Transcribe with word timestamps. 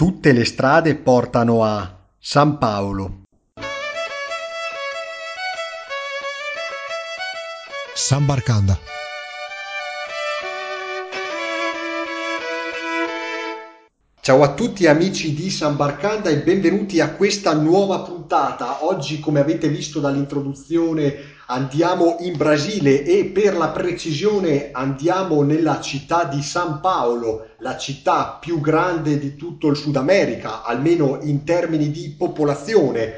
Tutte 0.00 0.32
le 0.32 0.46
strade 0.46 0.94
portano 0.94 1.62
a 1.62 1.94
San 2.18 2.56
Paolo. 2.56 3.24
San 7.92 8.24
Barcanda. 8.24 8.78
Ciao 14.30 14.44
a 14.44 14.54
tutti 14.54 14.86
amici 14.86 15.34
di 15.34 15.50
San 15.50 15.74
Barcanda 15.74 16.30
e 16.30 16.36
benvenuti 16.36 17.00
a 17.00 17.14
questa 17.14 17.52
nuova 17.52 17.98
puntata. 17.98 18.84
Oggi, 18.84 19.18
come 19.18 19.40
avete 19.40 19.66
visto 19.66 19.98
dall'introduzione, 19.98 21.16
andiamo 21.46 22.14
in 22.20 22.36
Brasile 22.36 23.02
e 23.02 23.24
per 23.24 23.56
la 23.56 23.70
precisione 23.70 24.68
andiamo 24.70 25.42
nella 25.42 25.80
città 25.80 26.22
di 26.22 26.42
San 26.42 26.78
Paolo, 26.80 27.48
la 27.58 27.76
città 27.76 28.38
più 28.40 28.60
grande 28.60 29.18
di 29.18 29.34
tutto 29.34 29.66
il 29.66 29.74
Sud 29.74 29.96
America, 29.96 30.62
almeno 30.62 31.18
in 31.22 31.42
termini 31.42 31.90
di 31.90 32.14
popolazione. 32.16 33.14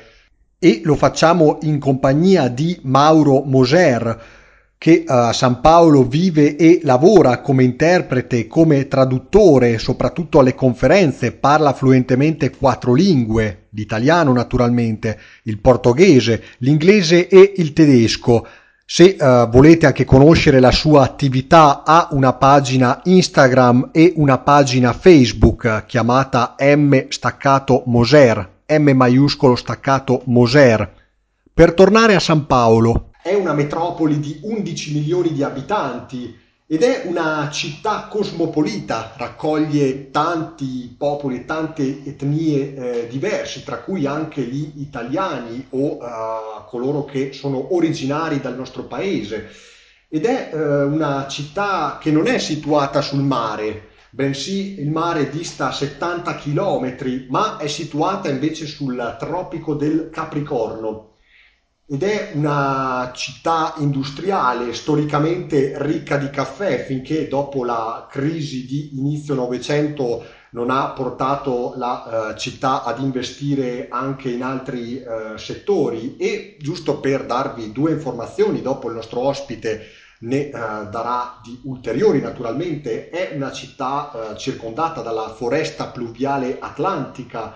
E 0.59 0.81
lo 0.83 0.95
facciamo 0.95 1.59
in 1.61 1.79
compagnia 1.79 2.49
di 2.49 2.81
Mauro 2.85 3.43
Moser 3.43 4.41
che 4.83 5.05
a 5.07 5.29
uh, 5.29 5.33
San 5.33 5.61
Paolo 5.61 6.03
vive 6.03 6.57
e 6.57 6.81
lavora 6.83 7.41
come 7.41 7.63
interprete, 7.63 8.49
come 8.49 8.89
traduttore, 8.89 9.79
soprattutto 9.79 10.41
alle 10.41 10.57
conferenze, 10.57 11.31
parla 11.31 11.73
fluentemente 11.73 12.51
quattro 12.51 12.93
lingue, 12.93 13.69
l'italiano 13.71 14.33
naturalmente, 14.33 15.21
il 15.45 15.61
portoghese, 15.61 16.43
l'inglese 16.59 17.29
e 17.29 17.53
il 17.59 17.73
tedesco. 17.73 18.45
Se 18.85 19.17
uh, 19.17 19.49
volete 19.49 19.87
anche 19.87 20.05
conoscere 20.05 20.59
la 20.59 20.73
sua 20.73 21.05
attività, 21.05 21.85
ha 21.85 22.09
una 22.11 22.33
pagina 22.33 23.03
Instagram 23.05 23.91
e 23.93 24.15
una 24.17 24.39
pagina 24.39 24.93
Facebook 24.93 25.85
chiamata 25.87 26.57
M 26.59 27.05
staccato 27.09 27.85
Moser, 27.87 28.63
M 28.67 28.91
maiuscolo 28.91 29.55
staccato 29.55 30.23
Moser. 30.25 30.93
Per 31.55 31.73
tornare 31.73 32.17
a 32.17 32.21
San 32.21 32.47
Paolo, 32.47 33.11
è 33.23 33.35
una 33.35 33.53
metropoli 33.53 34.19
di 34.19 34.41
11 34.43 34.95
milioni 34.95 35.33
di 35.33 35.45
abitanti 35.45 36.37
ed 36.67 36.83
è 36.83 37.03
una 37.05 37.51
città 37.53 38.09
cosmopolita, 38.11 39.13
raccoglie 39.17 40.11
tanti 40.11 40.93
popoli 40.97 41.37
e 41.37 41.45
tante 41.45 42.03
etnie 42.05 42.75
eh, 42.75 43.07
diverse, 43.09 43.63
tra 43.63 43.79
cui 43.79 44.07
anche 44.07 44.43
gli 44.43 44.81
italiani 44.81 45.67
o 45.71 45.99
uh, 45.99 46.65
coloro 46.67 47.05
che 47.05 47.33
sono 47.33 47.75
originari 47.75 48.41
dal 48.41 48.57
nostro 48.57 48.85
paese. 48.85 49.51
Ed 50.09 50.25
è 50.25 50.51
uh, 50.53 50.91
una 50.91 51.27
città 51.29 51.99
che 52.01 52.11
non 52.11 52.27
è 52.27 52.39
situata 52.39 53.03
sul 53.03 53.23
mare, 53.23 53.91
bensì 54.11 54.81
il 54.81 54.91
mare 54.91 55.29
dista 55.29 55.71
70 55.71 56.35
km, 56.37 57.27
ma 57.29 57.59
è 57.59 57.67
situata 57.69 58.31
invece 58.31 58.67
sul 58.67 59.17
tropico 59.19 59.75
del 59.75 60.09
Capricorno 60.11 61.11
ed 61.93 62.05
è 62.05 62.31
una 62.33 63.11
città 63.15 63.75
industriale 63.77 64.73
storicamente 64.73 65.75
ricca 65.77 66.17
di 66.17 66.31
caffè 66.31 66.87
finché 66.87 67.29
dopo 67.29 67.67
la 67.67 68.09
crisi 68.11 68.65
di 68.65 68.97
inizio 68.97 69.35
Novecento 69.35 70.25
non 70.53 70.71
ha 70.71 70.89
portato 70.93 71.75
la 71.77 72.31
uh, 72.33 72.39
città 72.39 72.83
ad 72.83 72.99
investire 72.99 73.89
anche 73.91 74.31
in 74.31 74.43
altri 74.43 75.03
uh, 75.05 75.37
settori. 75.37 76.17
E 76.17 76.57
giusto 76.59 76.99
per 76.99 77.27
darvi 77.27 77.73
due 77.73 77.91
informazioni 77.91 78.63
dopo 78.63 78.89
il 78.89 78.95
nostro 78.95 79.21
ospite 79.21 79.89
ne 80.21 80.47
uh, 80.47 80.89
darà 80.89 81.41
di 81.43 81.61
ulteriori. 81.65 82.23
Naturalmente 82.23 83.11
è 83.11 83.33
una 83.35 83.53
città 83.53 84.35
circondata 84.39 85.03
dalla 85.03 85.29
foresta 85.29 85.89
pluviale 85.89 86.57
atlantica 86.59 87.55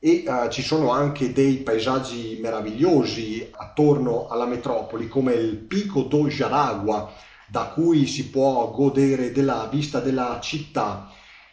e 0.00 0.22
uh, 0.26 0.48
ci 0.48 0.62
sono 0.62 0.92
anche 0.92 1.32
dei 1.32 1.56
paesaggi 1.56 2.38
meravigliosi 2.40 3.50
attorno 3.50 4.28
alla 4.28 4.46
metropoli 4.46 5.08
come 5.08 5.32
il 5.34 5.56
Pico 5.56 6.02
do 6.02 6.28
Jaragua 6.28 7.12
da 7.48 7.72
cui 7.74 8.06
si 8.06 8.28
può 8.28 8.70
godere 8.70 9.32
della 9.32 9.68
vista 9.70 10.00
della 10.00 10.38
città. 10.40 11.10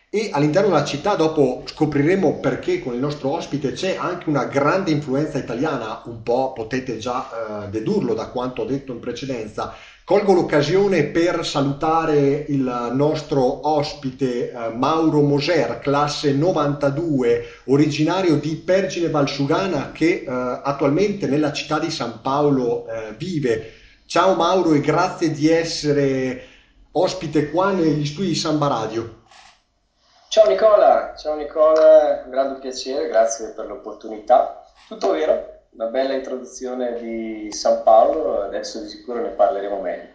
E 0.09 0.30
all'interno 0.31 0.69
della 0.69 0.86
città 0.86 1.16
dopo 1.16 1.64
scopriremo 1.66 2.40
perché 2.40 2.81
con 2.81 2.94
il 2.94 3.00
nostro 3.00 3.31
ospite 3.31 3.74
c'è 3.74 3.97
anche 4.00 4.30
una 4.30 4.46
grande 4.46 4.92
influenza 4.92 5.38
italiana, 5.38 6.03
un 6.06 6.22
po' 6.22 6.53
potete 6.53 6.98
già 6.98 7.66
uh, 7.66 7.69
dedurlo 7.69 8.14
da 8.14 8.28
quanto 8.28 8.62
ho 8.62 8.66
detto 8.66 8.92
in 8.92 9.00
precedenza, 9.00 9.74
Colgo 10.06 10.34
l'occasione 10.34 11.06
per 11.06 11.44
salutare 11.44 12.46
il 12.50 12.92
nostro 12.94 13.68
ospite 13.68 14.52
eh, 14.52 14.70
Mauro 14.70 15.22
Moser, 15.22 15.80
classe 15.80 16.32
92, 16.32 17.44
originario 17.66 18.36
di 18.36 18.56
Pergine 18.56 19.10
Valsugana 19.10 19.92
che 19.92 20.24
eh, 20.24 20.26
attualmente 20.28 21.26
nella 21.26 21.52
città 21.52 21.80
di 21.80 21.90
San 21.90 22.22
Paolo 22.22 22.86
eh, 22.88 23.16
vive. 23.18 23.72
Ciao 24.06 24.36
Mauro 24.36 24.76
e 24.76 24.80
grazie 24.80 25.32
di 25.32 25.50
essere 25.50 26.44
ospite 26.92 27.50
qua 27.50 27.72
negli 27.72 28.06
studi 28.06 28.28
di 28.28 28.36
Samba 28.36 28.68
Radio. 28.68 29.24
Ciao 30.30 30.48
Nicola, 30.48 31.16
ciao 31.18 31.36
Nicola, 31.36 32.22
un 32.26 32.30
grande 32.30 32.60
piacere, 32.60 33.08
grazie 33.08 33.54
per 33.56 33.66
l'opportunità. 33.66 34.68
Tutto 34.88 35.14
vero? 35.14 35.65
Una 35.75 35.88
bella 35.88 36.13
introduzione 36.13 36.97
di 37.02 37.52
San 37.52 37.81
Paolo, 37.84 38.41
adesso 38.41 38.81
di 38.81 38.88
sicuro 38.88 39.22
ne 39.22 39.30
parleremo 39.30 39.81
meglio. 39.81 40.13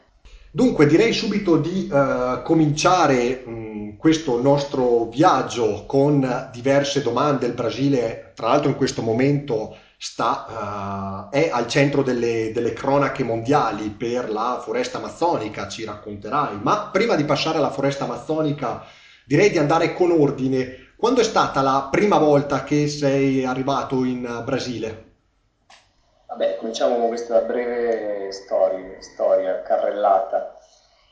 Dunque 0.51 0.87
direi 0.87 1.13
subito 1.13 1.59
di 1.59 1.89
uh, 1.93 2.43
cominciare 2.43 3.43
mh, 3.45 3.97
questo 3.99 4.41
nostro 4.41 5.05
viaggio 5.05 5.85
con 5.87 6.49
diverse 6.51 7.03
domande. 7.03 7.47
Il 7.47 7.53
Brasile, 7.53 8.33
tra 8.35 8.49
l'altro 8.49 8.71
in 8.71 8.77
questo 8.77 9.03
momento, 9.03 9.77
sta, 9.99 11.29
uh, 11.29 11.35
è 11.35 11.51
al 11.53 11.67
centro 11.67 12.03
delle, 12.03 12.53
delle, 12.55 12.73
cronache 12.73 13.23
mondiali 13.23 13.91
per 13.91 14.31
la 14.31 14.61
foresta 14.65 14.97
amazzonica, 14.97 15.69
ci 15.69 15.85
racconterai. 15.85 16.59
Ma 16.63 16.89
prima 16.91 17.17
di 17.17 17.25
passare 17.25 17.59
alla 17.59 17.71
foresta 17.71 18.05
amazzonica, 18.05 18.83
direi 19.27 19.51
di 19.51 19.59
andare 19.59 19.93
con 19.93 20.11
ordine. 20.11 20.89
Quando 20.97 21.21
è 21.21 21.25
stata 21.25 21.61
la 21.61 21.87
prima 21.91 22.17
volta 22.17 22.65
che 22.65 22.89
sei 22.89 23.45
arrivato 23.45 24.05
in 24.05 24.43
Brasile? 24.45 25.09
Vabbè, 26.31 26.59
cominciamo 26.59 26.97
con 26.97 27.09
questa 27.09 27.41
breve 27.41 28.31
storia, 28.31 29.01
storia 29.01 29.63
carrellata. 29.63 30.57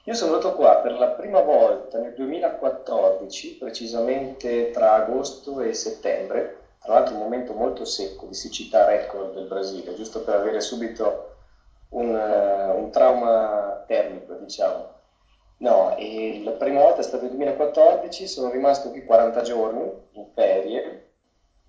Io 0.04 0.14
sono 0.14 0.30
venuto 0.30 0.54
qua 0.54 0.76
per 0.76 0.92
la 0.92 1.08
prima 1.08 1.40
volta 1.40 1.98
nel 1.98 2.14
2014, 2.14 3.56
precisamente 3.56 4.70
tra 4.70 4.92
agosto 4.92 5.60
e 5.60 5.74
settembre, 5.74 6.58
tra 6.80 6.92
l'altro 6.92 7.16
un 7.16 7.22
momento 7.22 7.52
molto 7.52 7.84
secco 7.84 8.26
di 8.26 8.34
siccità 8.34 8.84
record 8.84 9.34
del 9.34 9.48
Brasile, 9.48 9.96
giusto 9.96 10.22
per 10.22 10.36
avere 10.36 10.60
subito 10.60 11.34
un, 11.88 12.14
uh, 12.14 12.78
un 12.78 12.88
trauma 12.92 13.82
termico, 13.88 14.34
diciamo. 14.34 14.88
No, 15.56 15.96
la 16.44 16.52
prima 16.52 16.80
volta 16.80 17.00
è 17.00 17.02
stato 17.02 17.24
nel 17.24 17.32
2014, 17.32 18.28
sono 18.28 18.52
rimasto 18.52 18.90
qui 18.90 19.04
40 19.04 19.42
giorni 19.42 19.92
in 20.12 20.26
ferie 20.32 21.10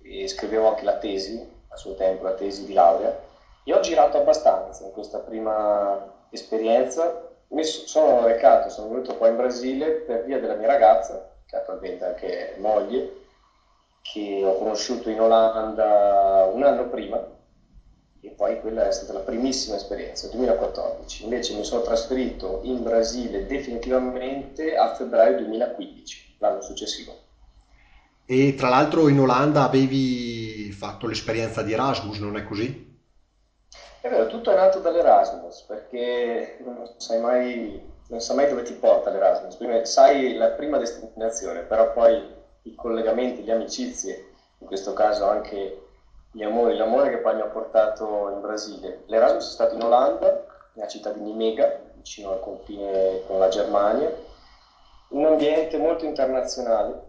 e 0.04 0.28
scrivevo 0.28 0.68
anche 0.68 0.84
la 0.84 0.98
tesi, 0.98 1.44
a 1.70 1.76
suo 1.78 1.96
tempo 1.96 2.26
la 2.26 2.34
tesi 2.34 2.66
di 2.66 2.74
laurea 2.74 3.26
io 3.70 3.78
ho 3.78 3.82
girato 3.82 4.18
abbastanza 4.18 4.84
in 4.84 4.92
questa 4.92 5.20
prima 5.20 6.26
esperienza, 6.32 7.30
mi 7.50 7.64
sono 7.64 8.26
recato, 8.26 8.70
sono 8.70 8.90
venuto 8.90 9.16
qua 9.16 9.28
in 9.28 9.36
Brasile 9.36 9.92
per 9.92 10.26
via 10.26 10.40
della 10.40 10.56
mia 10.56 10.66
ragazza, 10.66 11.36
che 11.46 11.56
è 11.56 11.60
attualmente 11.60 12.04
anche 12.04 12.56
moglie, 12.58 13.18
che 14.02 14.42
ho 14.44 14.58
conosciuto 14.58 15.12
in 15.12 15.22
Olanda 15.22 16.50
un 16.52 16.64
anno 16.64 16.90
prima 16.90 17.24
e 18.22 18.30
poi 18.32 18.60
quella 18.60 18.88
è 18.88 18.92
stata 18.92 19.14
la 19.14 19.20
primissima 19.20 19.76
esperienza, 19.76 20.28
2014. 20.30 21.26
Invece 21.26 21.54
mi 21.54 21.64
sono 21.64 21.84
trasferito 21.84 22.62
in 22.64 22.82
Brasile 22.82 23.46
definitivamente 23.46 24.76
a 24.76 24.96
febbraio 24.96 25.38
2015, 25.38 26.38
l'anno 26.40 26.62
successivo. 26.62 27.16
E 28.26 28.56
tra 28.56 28.70
l'altro 28.70 29.08
in 29.10 29.20
Olanda 29.20 29.64
avevi 29.64 30.72
fatto 30.72 31.06
l'esperienza 31.06 31.62
di 31.62 31.74
Erasmus, 31.74 32.18
non 32.18 32.36
è 32.36 32.44
così? 32.44 32.89
È 34.02 34.08
vero, 34.08 34.28
tutto 34.28 34.52
è 34.52 34.56
nato 34.56 34.80
dall'Erasmus, 34.80 35.64
perché 35.64 36.56
non 36.64 36.90
sai 36.96 37.20
mai, 37.20 37.86
non 38.08 38.22
sai 38.22 38.38
mai 38.38 38.48
dove 38.48 38.62
ti 38.62 38.72
porta 38.74 39.10
l'Erasmus. 39.10 39.56
Prima, 39.56 39.84
sai 39.84 40.36
la 40.36 40.52
prima 40.52 40.78
destinazione, 40.78 41.64
però 41.64 41.92
poi 41.92 42.34
i 42.62 42.76
collegamenti, 42.76 43.44
le 43.44 43.52
amicizie, 43.52 44.24
in 44.60 44.68
questo 44.68 44.94
caso 44.94 45.26
anche 45.26 45.82
gli 46.32 46.44
amori, 46.44 46.78
l'amore 46.78 47.10
che 47.10 47.18
poi 47.18 47.36
mi 47.36 47.42
ha 47.42 47.48
portato 47.48 48.30
in 48.30 48.40
Brasile. 48.40 49.02
L'Erasmus 49.08 49.50
è 49.50 49.52
stato 49.52 49.76
in 49.76 49.84
Olanda, 49.84 50.46
nella 50.74 50.88
città 50.88 51.12
di 51.12 51.20
Nimega, 51.20 51.82
vicino 51.96 52.32
al 52.32 52.40
confine 52.40 53.22
con 53.28 53.38
la 53.38 53.50
Germania, 53.50 54.10
un 55.10 55.26
ambiente 55.26 55.78
molto 55.78 56.06
internazionale, 56.06 57.04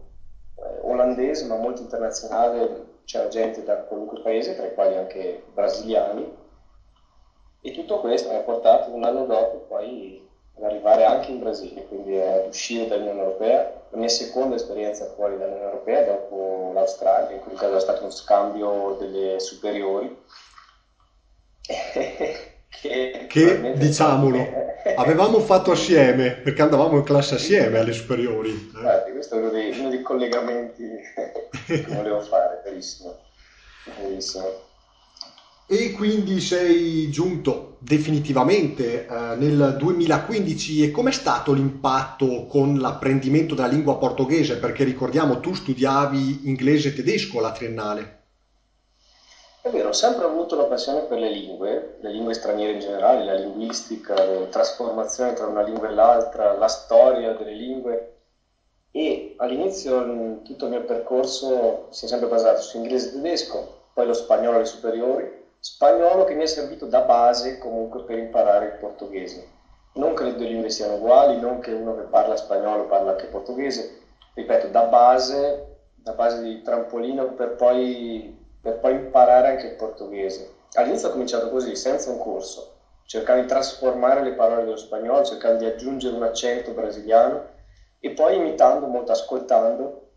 eh, 0.57 0.79
olandese 0.81 1.45
ma 1.45 1.55
molto 1.55 1.81
internazionale, 1.81 2.99
c'era 3.05 3.29
gente 3.29 3.63
da 3.63 3.77
qualunque 3.77 4.19
paese, 4.19 4.57
tra 4.57 4.65
i 4.65 4.73
quali 4.73 4.97
anche 4.97 5.41
brasiliani, 5.53 6.40
e 7.61 7.71
tutto 7.71 7.99
questo 7.99 8.29
mi 8.29 8.35
ha 8.35 8.39
portato 8.39 8.93
un 8.93 9.03
anno 9.03 9.25
dopo 9.25 9.65
poi 9.67 10.27
ad 10.57 10.63
arrivare 10.63 11.05
anche 11.05 11.31
in 11.31 11.39
Brasile, 11.39 11.85
quindi 11.87 12.19
ad 12.19 12.47
uscire 12.47 12.87
dall'Unione 12.87 13.19
Europea, 13.19 13.85
la 13.89 13.97
mia 13.97 14.09
seconda 14.09 14.55
esperienza 14.55 15.11
fuori 15.15 15.37
dall'Unione 15.37 15.65
Europea 15.65 16.03
dopo 16.03 16.73
Australia, 16.75 17.35
in 17.35 17.41
quel 17.41 17.57
caso 17.57 17.77
è 17.77 17.79
stato 17.79 18.01
uno 18.01 18.11
scambio 18.11 18.97
delle 18.99 19.39
superiori. 19.39 20.17
che, 22.81 23.25
che 23.27 23.73
diciamolo, 23.77 24.47
avevamo 24.95 25.39
fatto 25.39 25.71
assieme, 25.71 26.31
perché 26.31 26.61
andavamo 26.63 26.97
in 26.97 27.03
classe 27.03 27.35
assieme 27.35 27.79
alle 27.79 27.93
superiori. 27.93 28.49
Eh. 28.49 28.77
Infatti, 28.77 29.11
questo 29.11 29.35
è 29.35 29.37
uno 29.37 29.49
dei, 29.49 29.77
uno 29.77 29.89
dei 29.89 30.01
collegamenti 30.01 30.83
che 31.65 31.85
volevo 31.87 32.21
fare, 32.21 32.61
verissimo. 32.63 33.19
verissimo. 34.01 34.69
E 35.73 35.93
quindi 35.93 36.41
sei 36.41 37.09
giunto 37.09 37.77
definitivamente 37.79 39.07
eh, 39.07 39.35
nel 39.37 39.77
2015 39.77 40.83
e 40.83 40.91
com'è 40.91 41.13
stato 41.13 41.53
l'impatto 41.53 42.45
con 42.45 42.77
l'apprendimento 42.77 43.55
della 43.55 43.69
lingua 43.69 43.97
portoghese? 43.97 44.57
Perché 44.57 44.83
ricordiamo 44.83 45.39
tu 45.39 45.53
studiavi 45.53 46.49
inglese 46.49 46.89
e 46.89 46.93
tedesco 46.93 47.37
alla 47.37 47.53
triennale. 47.53 48.23
È 49.61 49.69
vero, 49.69 49.87
ho 49.87 49.93
sempre 49.93 50.25
avuto 50.25 50.57
la 50.57 50.65
passione 50.65 51.03
per 51.03 51.19
le 51.19 51.31
lingue, 51.31 51.99
le 52.01 52.11
lingue 52.11 52.33
straniere 52.33 52.73
in 52.73 52.79
generale, 52.79 53.23
la 53.23 53.35
linguistica, 53.35 54.13
la 54.13 54.47
trasformazione 54.47 55.31
tra 55.31 55.45
una 55.45 55.61
lingua 55.61 55.87
e 55.87 55.93
l'altra, 55.93 56.51
la 56.51 56.67
storia 56.67 57.31
delle 57.31 57.55
lingue 57.55 58.15
e 58.91 59.35
all'inizio 59.37 60.41
tutto 60.43 60.65
il 60.65 60.71
mio 60.71 60.83
percorso 60.83 61.87
si 61.91 62.03
è 62.03 62.07
sempre 62.09 62.27
basato 62.27 62.59
su 62.59 62.75
inglese 62.75 63.07
e 63.07 63.11
tedesco, 63.13 63.83
poi 63.93 64.05
lo 64.05 64.13
spagnolo 64.13 64.57
alle 64.57 64.65
superiori 64.65 65.39
spagnolo 65.61 66.23
che 66.23 66.33
mi 66.33 66.41
è 66.41 66.47
servito 66.47 66.87
da 66.87 67.01
base 67.01 67.59
comunque 67.59 68.03
per 68.03 68.17
imparare 68.17 68.65
il 68.65 68.71
portoghese. 68.79 69.47
Non 69.93 70.15
che 70.15 70.23
le 70.23 70.31
lingue 70.31 70.71
siano 70.71 70.95
uguali, 70.95 71.39
non 71.39 71.59
che 71.59 71.71
uno 71.71 71.95
che 71.95 72.01
parla 72.03 72.35
spagnolo 72.35 72.87
parla 72.87 73.11
anche 73.11 73.27
portoghese, 73.27 73.99
ripeto, 74.33 74.67
da 74.67 74.83
base, 74.83 75.77
da 75.93 76.13
base 76.13 76.41
di 76.41 76.61
trampolino 76.63 77.33
per 77.33 77.55
poi, 77.55 78.35
per 78.59 78.79
poi 78.79 78.93
imparare 78.93 79.49
anche 79.49 79.67
il 79.67 79.75
portoghese. 79.75 80.49
All'inizio 80.73 81.09
ho 81.09 81.11
cominciato 81.11 81.49
così, 81.49 81.75
senza 81.75 82.09
un 82.09 82.17
corso, 82.17 82.71
cercando 83.05 83.41
di 83.41 83.47
trasformare 83.47 84.23
le 84.23 84.33
parole 84.33 84.63
dello 84.63 84.77
spagnolo, 84.77 85.23
cercando 85.23 85.59
di 85.59 85.65
aggiungere 85.65 86.15
un 86.15 86.23
accento 86.23 86.71
brasiliano 86.71 87.49
e 87.99 88.11
poi 88.11 88.37
imitando 88.37 88.87
molto, 88.87 89.11
ascoltando, 89.11 90.07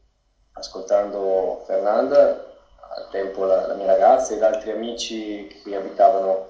ascoltando 0.53 1.63
Fernanda 1.67 2.53
al 2.97 3.09
tempo 3.11 3.45
la, 3.45 3.67
la 3.67 3.75
mia 3.75 3.87
ragazza 3.87 4.35
ed 4.35 4.43
altri 4.43 4.71
amici 4.71 5.47
che 5.63 5.77
abitavano 5.77 6.47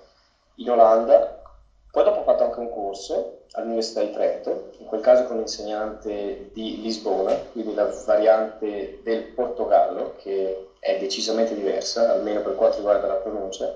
in 0.57 0.71
Olanda. 0.71 1.43
Poi 1.91 2.05
dopo 2.05 2.21
ho 2.21 2.25
fatto 2.25 2.45
anche 2.45 2.59
un 2.59 2.71
corso 2.71 3.39
all'Università 3.53 4.01
di 4.01 4.11
Trento, 4.11 4.71
in 4.79 4.87
quel 4.87 5.01
caso 5.01 5.25
con 5.25 5.37
un 5.37 5.43
insegnante 5.43 6.51
di 6.53 6.81
Lisbona, 6.83 7.35
quindi 7.53 7.73
la 7.73 7.89
variante 8.05 8.99
del 9.05 9.23
Portogallo, 9.23 10.15
che 10.17 10.71
è 10.81 10.99
decisamente 10.99 11.55
diversa, 11.55 12.11
almeno 12.11 12.41
per 12.41 12.57
quanto 12.57 12.79
riguarda 12.79 13.07
la 13.07 13.15
pronuncia. 13.15 13.73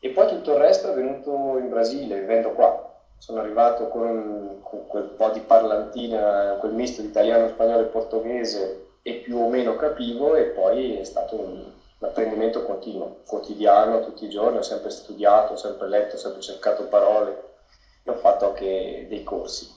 E 0.00 0.10
poi 0.10 0.26
tutto 0.26 0.52
il 0.52 0.58
resto 0.58 0.90
è 0.90 0.94
venuto 0.94 1.58
in 1.58 1.68
Brasile, 1.68 2.18
vivendo 2.18 2.50
qua. 2.50 2.92
Sono 3.18 3.40
arrivato 3.40 3.86
con, 3.86 4.58
con 4.62 4.86
quel 4.88 5.04
po' 5.04 5.28
di 5.30 5.40
parlantina, 5.40 6.56
quel 6.58 6.72
misto 6.72 7.02
di 7.02 7.08
italiano, 7.08 7.48
spagnolo 7.48 7.82
e 7.82 7.86
portoghese, 7.86 8.86
e 9.02 9.14
più 9.14 9.38
o 9.38 9.48
meno 9.48 9.76
capivo, 9.76 10.34
e 10.34 10.42
poi 10.42 10.98
è 10.98 11.04
stato 11.04 11.36
un, 11.36 11.64
l'apprendimento 11.98 12.64
continuo, 12.64 13.20
quotidiano, 13.26 14.00
tutti 14.00 14.24
i 14.24 14.28
giorni, 14.28 14.58
ho 14.58 14.62
sempre 14.62 14.90
studiato, 14.90 15.54
ho 15.54 15.56
sempre 15.56 15.88
letto, 15.88 16.16
ho 16.16 16.18
sempre 16.18 16.40
cercato 16.40 16.84
parole 16.84 17.42
e 18.02 18.10
ho 18.10 18.16
fatto 18.16 18.48
anche 18.48 19.06
dei 19.08 19.22
corsi. 19.24 19.68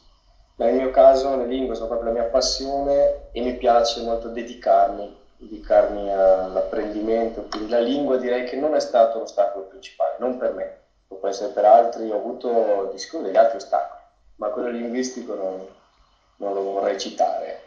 Nel 0.56 0.76
mio 0.76 0.92
caso 0.92 1.36
le 1.36 1.46
lingue 1.46 1.76
sono 1.76 1.88
proprio 1.88 2.10
la 2.12 2.20
mia 2.20 2.30
passione 2.30 3.30
e 3.32 3.42
mi 3.42 3.56
piace 3.56 4.02
molto 4.02 4.28
dedicarmi, 4.28 5.18
dedicarmi 5.38 6.14
all'apprendimento, 6.14 7.48
quindi 7.50 7.70
la 7.70 7.80
lingua 7.80 8.18
direi 8.18 8.44
che 8.44 8.56
non 8.56 8.76
è 8.76 8.80
stato 8.80 9.18
l'ostacolo 9.18 9.66
principale, 9.66 10.16
non 10.20 10.38
per 10.38 10.52
me, 10.52 10.76
può 11.08 11.28
essere 11.28 11.50
per 11.50 11.66
altri, 11.66 12.10
ho 12.10 12.16
avuto 12.16 12.90
di 12.92 13.00
sicuro 13.00 13.24
degli 13.24 13.36
altri 13.36 13.58
ostacoli, 13.58 14.02
ma 14.36 14.50
quello 14.50 14.70
linguistico 14.70 15.34
non, 15.34 15.66
non 16.38 16.54
lo 16.54 16.62
vorrei 16.62 16.98
citare. 16.98 17.60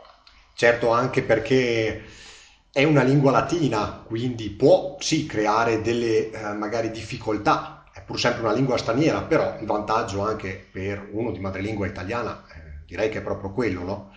Certo, 0.54 0.90
anche 0.90 1.22
perché 1.22 1.98
è 2.74 2.82
una 2.82 3.04
lingua 3.04 3.30
latina, 3.30 4.02
quindi 4.04 4.50
può 4.50 4.96
sì 4.98 5.26
creare 5.26 5.80
delle 5.80 6.30
eh, 6.30 6.52
magari 6.54 6.90
difficoltà, 6.90 7.84
è 7.94 8.02
pur 8.02 8.18
sempre 8.18 8.42
una 8.42 8.52
lingua 8.52 8.76
straniera, 8.76 9.22
però 9.22 9.54
il 9.60 9.66
vantaggio 9.66 10.22
anche 10.22 10.66
per 10.72 11.08
uno 11.12 11.30
di 11.30 11.38
madrelingua 11.38 11.86
italiana 11.86 12.42
eh, 12.52 12.82
direi 12.84 13.10
che 13.10 13.18
è 13.18 13.22
proprio 13.22 13.52
quello, 13.52 13.82
no? 13.84 14.10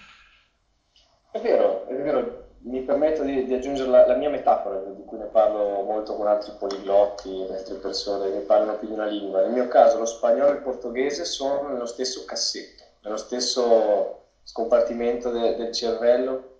È 1.30 1.40
vero, 1.40 1.86
è 1.86 1.94
vero, 1.98 2.48
mi 2.62 2.82
permetto 2.82 3.22
di, 3.22 3.46
di 3.46 3.54
aggiungere 3.54 3.92
la, 3.92 4.08
la, 4.08 4.16
mia 4.16 4.32
metafora, 4.32 4.80
di 4.80 5.04
cui 5.06 5.20
ne 5.20 5.26
parlo 5.26 5.84
molto 5.84 6.16
con 6.16 6.26
altri 6.26 6.54
poliglotti 6.58 7.46
altre 7.52 7.76
persone 7.76 8.32
che 8.32 8.40
parlano 8.40 8.80
più 8.80 8.88
di 8.88 8.94
una 8.96 9.06
lingua. 9.06 9.42
Nel 9.42 9.52
mio 9.52 9.68
caso 9.68 10.00
lo 10.00 10.06
spagnolo 10.08 10.50
e 10.50 10.56
il 10.56 10.62
portoghese 10.64 11.26
sono 11.26 11.70
nello 11.70 11.86
stesso 11.86 12.26
cassetto, 12.26 12.84
nello 13.04 13.18
stesso 13.18 14.24
scompartimento 14.42 15.30
de, 15.30 15.56
del 15.58 15.72
cervello 15.72 16.56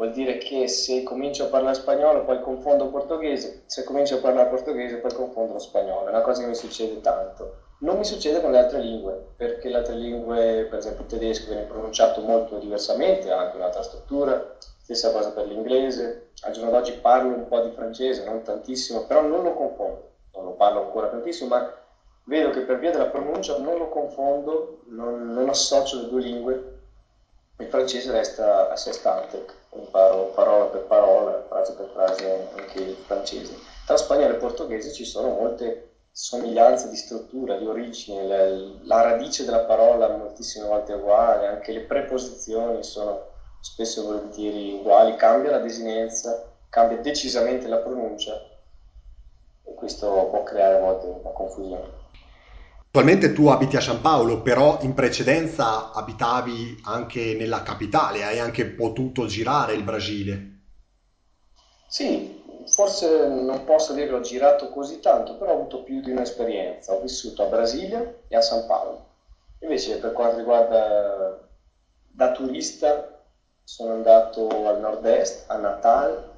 vuol 0.00 0.12
dire 0.12 0.38
che 0.38 0.66
se 0.66 1.02
comincio 1.02 1.44
a 1.44 1.48
parlare 1.48 1.74
spagnolo 1.74 2.24
poi 2.24 2.40
confondo 2.40 2.88
portoghese, 2.88 3.64
se 3.66 3.84
comincio 3.84 4.14
a 4.14 4.20
parlare 4.20 4.48
portoghese 4.48 4.96
poi 4.96 5.12
confondo 5.12 5.52
lo 5.52 5.58
spagnolo, 5.58 6.06
è 6.06 6.08
una 6.08 6.22
cosa 6.22 6.40
che 6.40 6.48
mi 6.48 6.54
succede 6.54 7.02
tanto. 7.02 7.56
Non 7.80 7.98
mi 7.98 8.06
succede 8.06 8.40
con 8.40 8.50
le 8.50 8.60
altre 8.60 8.78
lingue, 8.78 9.32
perché 9.36 9.68
le 9.68 9.76
altre 9.76 9.96
lingue, 9.96 10.66
per 10.70 10.78
esempio 10.78 11.02
il 11.02 11.10
tedesco 11.10 11.48
viene 11.48 11.64
pronunciato 11.64 12.22
molto 12.22 12.56
diversamente, 12.56 13.30
ha 13.30 13.40
anche 13.40 13.56
un'altra 13.56 13.82
struttura, 13.82 14.56
stessa 14.78 15.10
cosa 15.10 15.32
per 15.32 15.44
l'inglese, 15.44 16.28
al 16.44 16.52
giorno 16.52 16.70
d'oggi 16.70 16.92
parlo 16.92 17.34
un 17.34 17.46
po' 17.46 17.60
di 17.60 17.70
francese, 17.70 18.24
non 18.24 18.40
tantissimo, 18.40 19.02
però 19.02 19.20
non 19.20 19.42
lo 19.42 19.52
confondo, 19.52 20.12
non 20.32 20.44
lo 20.44 20.52
parlo 20.52 20.80
ancora 20.80 21.08
tantissimo, 21.08 21.50
ma 21.50 21.70
vedo 22.24 22.48
che 22.48 22.60
per 22.60 22.78
via 22.78 22.90
della 22.90 23.08
pronuncia 23.08 23.58
non 23.58 23.76
lo 23.76 23.88
confondo, 23.90 24.80
non, 24.86 25.30
non 25.30 25.50
associo 25.50 26.00
le 26.00 26.08
due 26.08 26.22
lingue, 26.22 26.78
il 27.58 27.66
francese 27.66 28.10
resta 28.10 28.70
a 28.70 28.76
sé 28.76 28.94
stante 28.94 29.59
imparo 29.72 30.32
parola 30.34 30.64
per 30.66 30.82
parola, 30.82 31.44
frase 31.48 31.72
per 31.74 31.90
frase 31.92 32.48
anche 32.56 32.80
il 32.80 32.96
francese. 33.06 33.54
Tra 33.86 33.96
spagnolo 33.96 34.34
e 34.34 34.38
portoghese 34.38 34.92
ci 34.92 35.04
sono 35.04 35.30
molte 35.30 35.88
somiglianze 36.12 36.88
di 36.88 36.96
struttura, 36.96 37.56
di 37.56 37.66
origine, 37.66 38.26
la, 38.26 38.44
la 38.82 39.02
radice 39.02 39.44
della 39.44 39.60
parola 39.60 40.08
moltissime 40.08 40.66
volte 40.66 40.92
è 40.92 40.96
uguale, 40.96 41.46
anche 41.46 41.72
le 41.72 41.80
preposizioni 41.82 42.82
sono 42.82 43.28
spesso 43.60 44.00
e 44.00 44.04
volentieri 44.04 44.72
uguali, 44.74 45.16
cambia 45.16 45.50
la 45.50 45.58
desinenza, 45.58 46.42
cambia 46.68 46.98
decisamente 46.98 47.68
la 47.68 47.78
pronuncia 47.78 48.40
e 49.64 49.74
questo 49.74 50.28
può 50.30 50.42
creare 50.42 50.76
a 50.76 50.80
volte 50.80 51.06
un 51.06 51.20
po' 51.22 51.32
confusione. 51.32 51.99
Attualmente 52.92 53.32
tu 53.32 53.46
abiti 53.46 53.76
a 53.76 53.80
San 53.80 54.00
Paolo, 54.00 54.42
però 54.42 54.78
in 54.82 54.94
precedenza 54.94 55.92
abitavi 55.92 56.80
anche 56.86 57.36
nella 57.38 57.62
capitale, 57.62 58.24
hai 58.24 58.40
anche 58.40 58.66
potuto 58.66 59.26
girare 59.26 59.74
il 59.74 59.84
Brasile. 59.84 60.62
Sì, 61.86 62.42
forse 62.66 63.28
non 63.28 63.62
posso 63.62 63.92
dire 63.92 64.08
che 64.08 64.14
ho 64.14 64.20
girato 64.20 64.70
così 64.70 64.98
tanto, 64.98 65.36
però 65.36 65.52
ho 65.52 65.58
avuto 65.58 65.84
più 65.84 66.00
di 66.00 66.10
un'esperienza. 66.10 66.92
Ho 66.92 67.00
vissuto 67.00 67.44
a 67.44 67.46
Brasilia 67.46 68.12
e 68.26 68.36
a 68.36 68.40
San 68.40 68.66
Paolo. 68.66 69.06
Invece 69.60 69.98
per 69.98 70.12
quanto 70.12 70.38
riguarda 70.38 71.48
da 72.08 72.32
turista 72.32 73.22
sono 73.62 73.92
andato 73.92 74.66
al 74.66 74.80
nord-est, 74.80 75.44
a 75.46 75.56
Natal, 75.58 76.28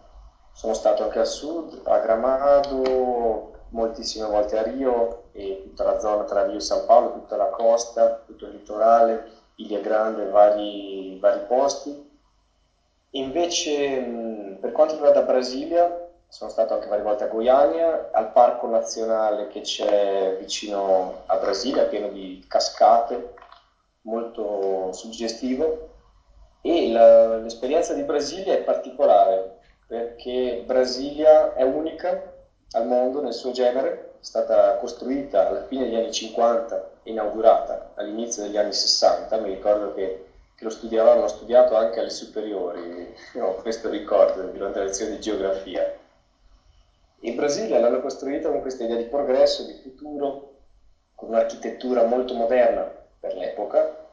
sono 0.52 0.74
stato 0.74 1.02
anche 1.02 1.18
al 1.18 1.26
sud, 1.26 1.80
a 1.84 1.98
Gramado, 1.98 3.51
moltissime 3.72 4.26
volte 4.26 4.58
a 4.58 4.62
Rio 4.62 5.24
e 5.32 5.60
tutta 5.62 5.84
la 5.84 5.98
zona 5.98 6.24
tra 6.24 6.46
Rio 6.46 6.56
e 6.56 6.60
San 6.60 6.86
Paolo, 6.86 7.12
tutta 7.12 7.36
la 7.36 7.48
costa, 7.48 8.22
tutto 8.26 8.46
il 8.46 8.52
litorale, 8.52 9.30
Ilia 9.56 9.80
Grande, 9.80 10.28
vari, 10.28 11.18
vari 11.20 11.40
posti. 11.46 12.10
Invece 13.14 14.56
per 14.60 14.72
quanto 14.72 14.94
riguarda 14.94 15.22
Brasilia, 15.22 16.08
sono 16.28 16.50
stato 16.50 16.74
anche 16.74 16.88
varie 16.88 17.04
volte 17.04 17.24
a 17.24 17.28
Goiânia, 17.28 18.10
al 18.12 18.32
parco 18.32 18.66
nazionale 18.66 19.48
che 19.48 19.60
c'è 19.60 20.36
vicino 20.38 21.24
a 21.26 21.36
Brasilia, 21.36 21.84
pieno 21.84 22.08
di 22.08 22.42
cascate, 22.48 23.34
molto 24.02 24.92
suggestivo. 24.92 25.90
E 26.62 26.90
la, 26.90 27.36
l'esperienza 27.38 27.92
di 27.92 28.02
Brasilia 28.02 28.54
è 28.54 28.62
particolare 28.62 29.58
perché 29.86 30.62
Brasilia 30.64 31.54
è 31.54 31.64
unica 31.64 32.31
al 32.72 32.86
mondo 32.86 33.20
nel 33.20 33.34
suo 33.34 33.52
genere, 33.52 34.16
è 34.20 34.24
stata 34.24 34.76
costruita 34.76 35.48
alla 35.48 35.64
fine 35.64 35.84
degli 35.84 35.96
anni 35.96 36.12
50 36.12 36.90
e 37.02 37.10
inaugurata 37.10 37.92
all'inizio 37.96 38.42
degli 38.42 38.56
anni 38.56 38.72
60, 38.72 39.36
mi 39.38 39.50
ricordo 39.50 39.92
che, 39.94 40.24
che 40.54 40.64
lo 40.64 40.70
studiavamo, 40.70 41.20
l'ho 41.20 41.28
studiato 41.28 41.76
anche 41.76 42.00
alle 42.00 42.10
superiori, 42.10 43.14
ho 43.34 43.54
questo 43.56 43.88
ricordo 43.88 44.42
durante 44.44 44.78
la 44.78 44.84
lezione 44.86 45.12
di 45.12 45.20
geografia. 45.20 45.92
In 47.20 47.34
Brasile 47.36 47.78
l'hanno 47.78 48.00
costruita 48.00 48.48
con 48.48 48.60
questa 48.60 48.84
idea 48.84 48.96
di 48.96 49.04
progresso, 49.04 49.64
di 49.64 49.74
futuro, 49.74 50.54
con 51.14 51.28
un'architettura 51.28 52.02
molto 52.02 52.34
moderna 52.34 52.90
per 53.20 53.34
l'epoca. 53.34 54.08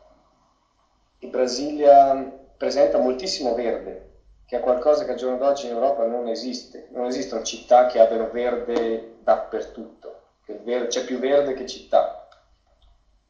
Il 1.20 1.30
Brasilia 1.30 2.14
presenta 2.56 2.98
moltissimo 2.98 3.54
verde, 3.54 4.09
che 4.50 4.58
è 4.58 4.62
qualcosa 4.62 5.06
che 5.06 5.12
al 5.12 5.18
giorno 5.18 5.38
d'oggi 5.38 5.68
in 5.68 5.74
Europa 5.74 6.04
non 6.06 6.28
esiste. 6.28 6.88
Non 6.90 7.06
esistono 7.06 7.44
città 7.44 7.86
che 7.86 8.00
abbiano 8.00 8.32
verde 8.32 9.18
dappertutto, 9.22 10.22
verde, 10.64 10.88
c'è 10.88 11.04
più 11.04 11.20
verde 11.20 11.54
che 11.54 11.68
città, 11.68 12.28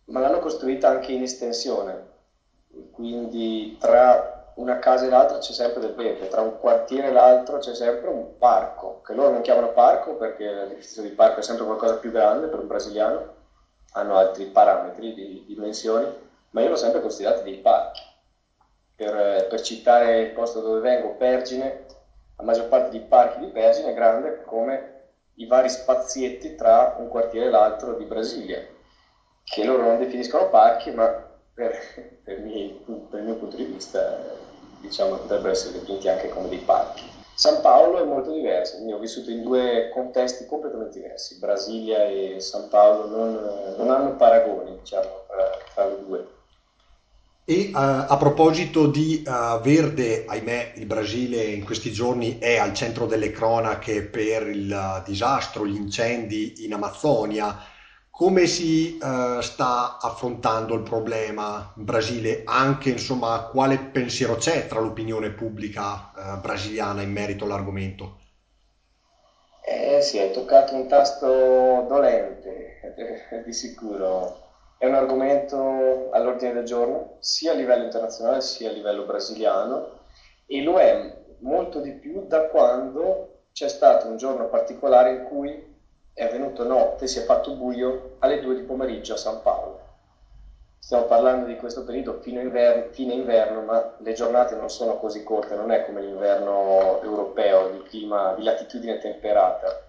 ma 0.05 0.21
l'hanno 0.21 0.39
costruita 0.39 0.87
anche 0.87 1.11
in 1.11 1.21
estensione, 1.21 2.05
quindi 2.91 3.75
tra 3.77 4.53
una 4.55 4.79
casa 4.79 5.07
e 5.07 5.09
l'altra 5.09 5.39
c'è 5.39 5.51
sempre 5.51 5.81
del 5.81 5.93
verde, 5.93 6.29
tra 6.29 6.39
un 6.39 6.57
quartiere 6.57 7.07
e 7.07 7.11
l'altro 7.11 7.57
c'è 7.57 7.75
sempre 7.75 8.07
un 8.07 8.37
parco, 8.37 9.01
che 9.03 9.13
loro 9.13 9.31
non 9.31 9.41
chiamano 9.41 9.73
parco 9.73 10.15
perché 10.15 10.67
definizione 10.67 11.09
di 11.09 11.15
parco 11.15 11.41
è 11.41 11.43
sempre 11.43 11.65
qualcosa 11.65 11.97
più 11.97 12.11
grande 12.11 12.47
per 12.47 12.59
un 12.59 12.67
brasiliano, 12.67 13.33
hanno 13.91 14.15
altri 14.15 14.45
parametri 14.45 15.13
di 15.13 15.43
dimensioni, 15.45 16.09
ma 16.51 16.61
io 16.61 16.69
l'ho 16.69 16.77
sempre 16.77 17.01
considerato 17.01 17.41
dei 17.41 17.57
parchi 17.57 18.07
per, 18.99 19.47
per, 19.47 19.61
citare 19.61 20.19
il 20.19 20.31
posto 20.31 20.59
dove 20.59 20.81
vengo, 20.81 21.15
Pergine, 21.15 21.85
la 22.35 22.43
maggior 22.43 22.67
parte 22.67 22.89
dei 22.89 22.99
parchi 23.07 23.39
di 23.39 23.47
Pergine 23.47 23.91
è 23.91 23.93
grande 23.93 24.43
come 24.43 24.97
i 25.35 25.45
vari 25.45 25.69
spazietti 25.69 26.55
tra 26.55 26.97
un 26.99 27.07
quartiere 27.07 27.45
e 27.45 27.49
l'altro 27.49 27.93
di 27.93 28.03
Brasilia, 28.03 28.61
che 29.45 29.63
loro 29.63 29.83
non 29.83 29.99
definiscono 29.99 30.49
parchi, 30.49 30.91
ma 30.91 31.07
per, 31.53 31.73
per, 32.25 32.39
miei, 32.39 32.77
per 33.09 33.19
il 33.19 33.25
mio 33.25 33.35
punto 33.35 33.55
di 33.55 33.63
vista 33.63 34.17
diciamo, 34.81 35.15
potrebbero 35.15 35.51
essere 35.51 35.79
definiti 35.79 36.09
anche 36.09 36.27
come 36.27 36.49
dei 36.49 36.57
parchi. 36.57 37.03
San 37.33 37.61
Paolo 37.61 38.01
è 38.01 38.03
molto 38.03 38.33
diverso, 38.33 38.75
quindi 38.75 38.91
ho 38.91 38.99
vissuto 38.99 39.31
in 39.31 39.43
due 39.43 39.89
contesti 39.93 40.45
completamente 40.45 40.99
diversi, 40.99 41.39
Brasilia 41.39 42.03
e 42.03 42.41
San 42.41 42.67
Paolo 42.67 43.07
non, 43.07 43.75
non 43.77 43.91
hanno 43.91 44.17
paragoni 44.17 44.77
diciamo, 44.77 45.23
tra, 45.25 45.49
tra 45.73 45.85
le 45.85 46.03
due. 46.05 46.27
E 47.49 47.71
uh, 47.73 47.77
a 47.77 48.15
proposito 48.19 48.85
di 48.85 49.23
uh, 49.25 49.59
verde, 49.59 50.23
ahimè, 50.27 50.73
il 50.75 50.85
Brasile 50.85 51.45
in 51.45 51.65
questi 51.65 51.91
giorni 51.91 52.37
è 52.37 52.57
al 52.57 52.75
centro 52.75 53.07
delle 53.07 53.31
cronache 53.31 54.03
per 54.03 54.47
il 54.47 54.71
uh, 54.71 55.01
disastro, 55.03 55.65
gli 55.65 55.75
incendi 55.75 56.63
in 56.63 56.73
Amazzonia. 56.75 57.57
Come 58.11 58.45
si 58.45 58.97
sta 58.97 59.97
affrontando 59.97 60.75
il 60.75 60.83
problema 60.83 61.73
in 61.77 61.85
Brasile? 61.85 62.41
Anche, 62.45 62.89
insomma, 62.91 63.47
quale 63.49 63.79
pensiero 63.79 64.35
c'è 64.35 64.67
tra 64.67 64.81
l'opinione 64.81 65.31
pubblica 65.31 66.37
brasiliana 66.41 67.01
in 67.01 67.13
merito 67.13 67.45
all'argomento? 67.45 68.19
Eh 69.65 70.01
sì, 70.01 70.19
hai 70.19 70.33
toccato 70.33 70.75
un 70.75 70.85
tasto 70.89 71.85
dolente, 71.87 72.93
di 73.45 73.53
sicuro 73.53 74.48
è 74.79 74.85
un 74.85 74.95
argomento 74.95 76.09
all'ordine 76.11 76.53
del 76.53 76.63
giorno 76.63 77.17
sia 77.19 77.51
a 77.51 77.55
livello 77.55 77.83
internazionale 77.83 78.39
sia 78.39 78.69
a 78.69 78.71
livello 78.71 79.03
brasiliano 79.03 79.99
e 80.45 80.63
lo 80.63 80.79
è 80.79 81.17
molto 81.39 81.81
di 81.81 81.91
più 81.91 82.25
da 82.27 82.43
quando 82.45 83.41
c'è 83.51 83.67
stato 83.67 84.07
un 84.07 84.15
giorno 84.15 84.47
particolare 84.47 85.09
in 85.11 85.23
cui 85.23 85.77
è 86.13 86.29
venuto 86.29 86.65
notte, 86.65 87.07
si 87.07 87.19
è 87.19 87.23
fatto 87.23 87.55
buio 87.55 88.15
alle 88.19 88.39
2 88.39 88.55
di 88.55 88.61
pomeriggio 88.61 89.13
a 89.13 89.17
San 89.17 89.41
Paolo. 89.41 89.79
Stiamo 90.79 91.03
parlando 91.03 91.45
di 91.45 91.57
questo 91.57 91.83
periodo 91.83 92.19
fino 92.21 92.39
inverno, 92.39 92.91
fine 92.91 93.13
inverno, 93.13 93.61
ma 93.61 93.95
le 93.97 94.13
giornate 94.13 94.55
non 94.55 94.69
sono 94.69 94.97
così 94.97 95.23
corte, 95.23 95.55
non 95.55 95.71
è 95.71 95.83
come 95.83 96.01
l'inverno 96.01 97.01
europeo 97.01 97.67
di 97.67 97.81
clima 97.83 98.31
di 98.33 98.43
latitudine 98.43 98.97
temperata 98.97 99.88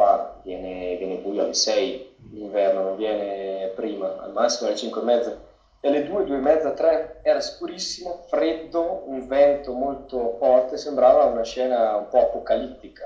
qua 0.00 0.40
viene, 0.42 0.96
viene 0.96 1.16
buio 1.16 1.42
alle 1.42 1.52
6 1.52 2.16
l'inverno, 2.32 2.84
non 2.84 2.96
viene 2.96 3.70
prima, 3.74 4.16
al 4.22 4.32
massimo 4.32 4.70
alle 4.70 4.78
5 4.78 4.98
e 4.98 5.04
mezza. 5.04 5.38
E 5.82 5.88
alle 5.88 6.06
2, 6.06 6.24
2 6.24 6.36
e 6.36 6.40
mezza, 6.40 6.70
3 6.70 7.20
era 7.22 7.40
scurissimo, 7.40 8.24
freddo, 8.28 9.02
un 9.04 9.26
vento 9.26 9.72
molto 9.72 10.36
forte, 10.38 10.78
sembrava 10.78 11.24
una 11.24 11.44
scena 11.44 11.96
un 11.96 12.08
po' 12.08 12.20
apocalittica. 12.20 13.04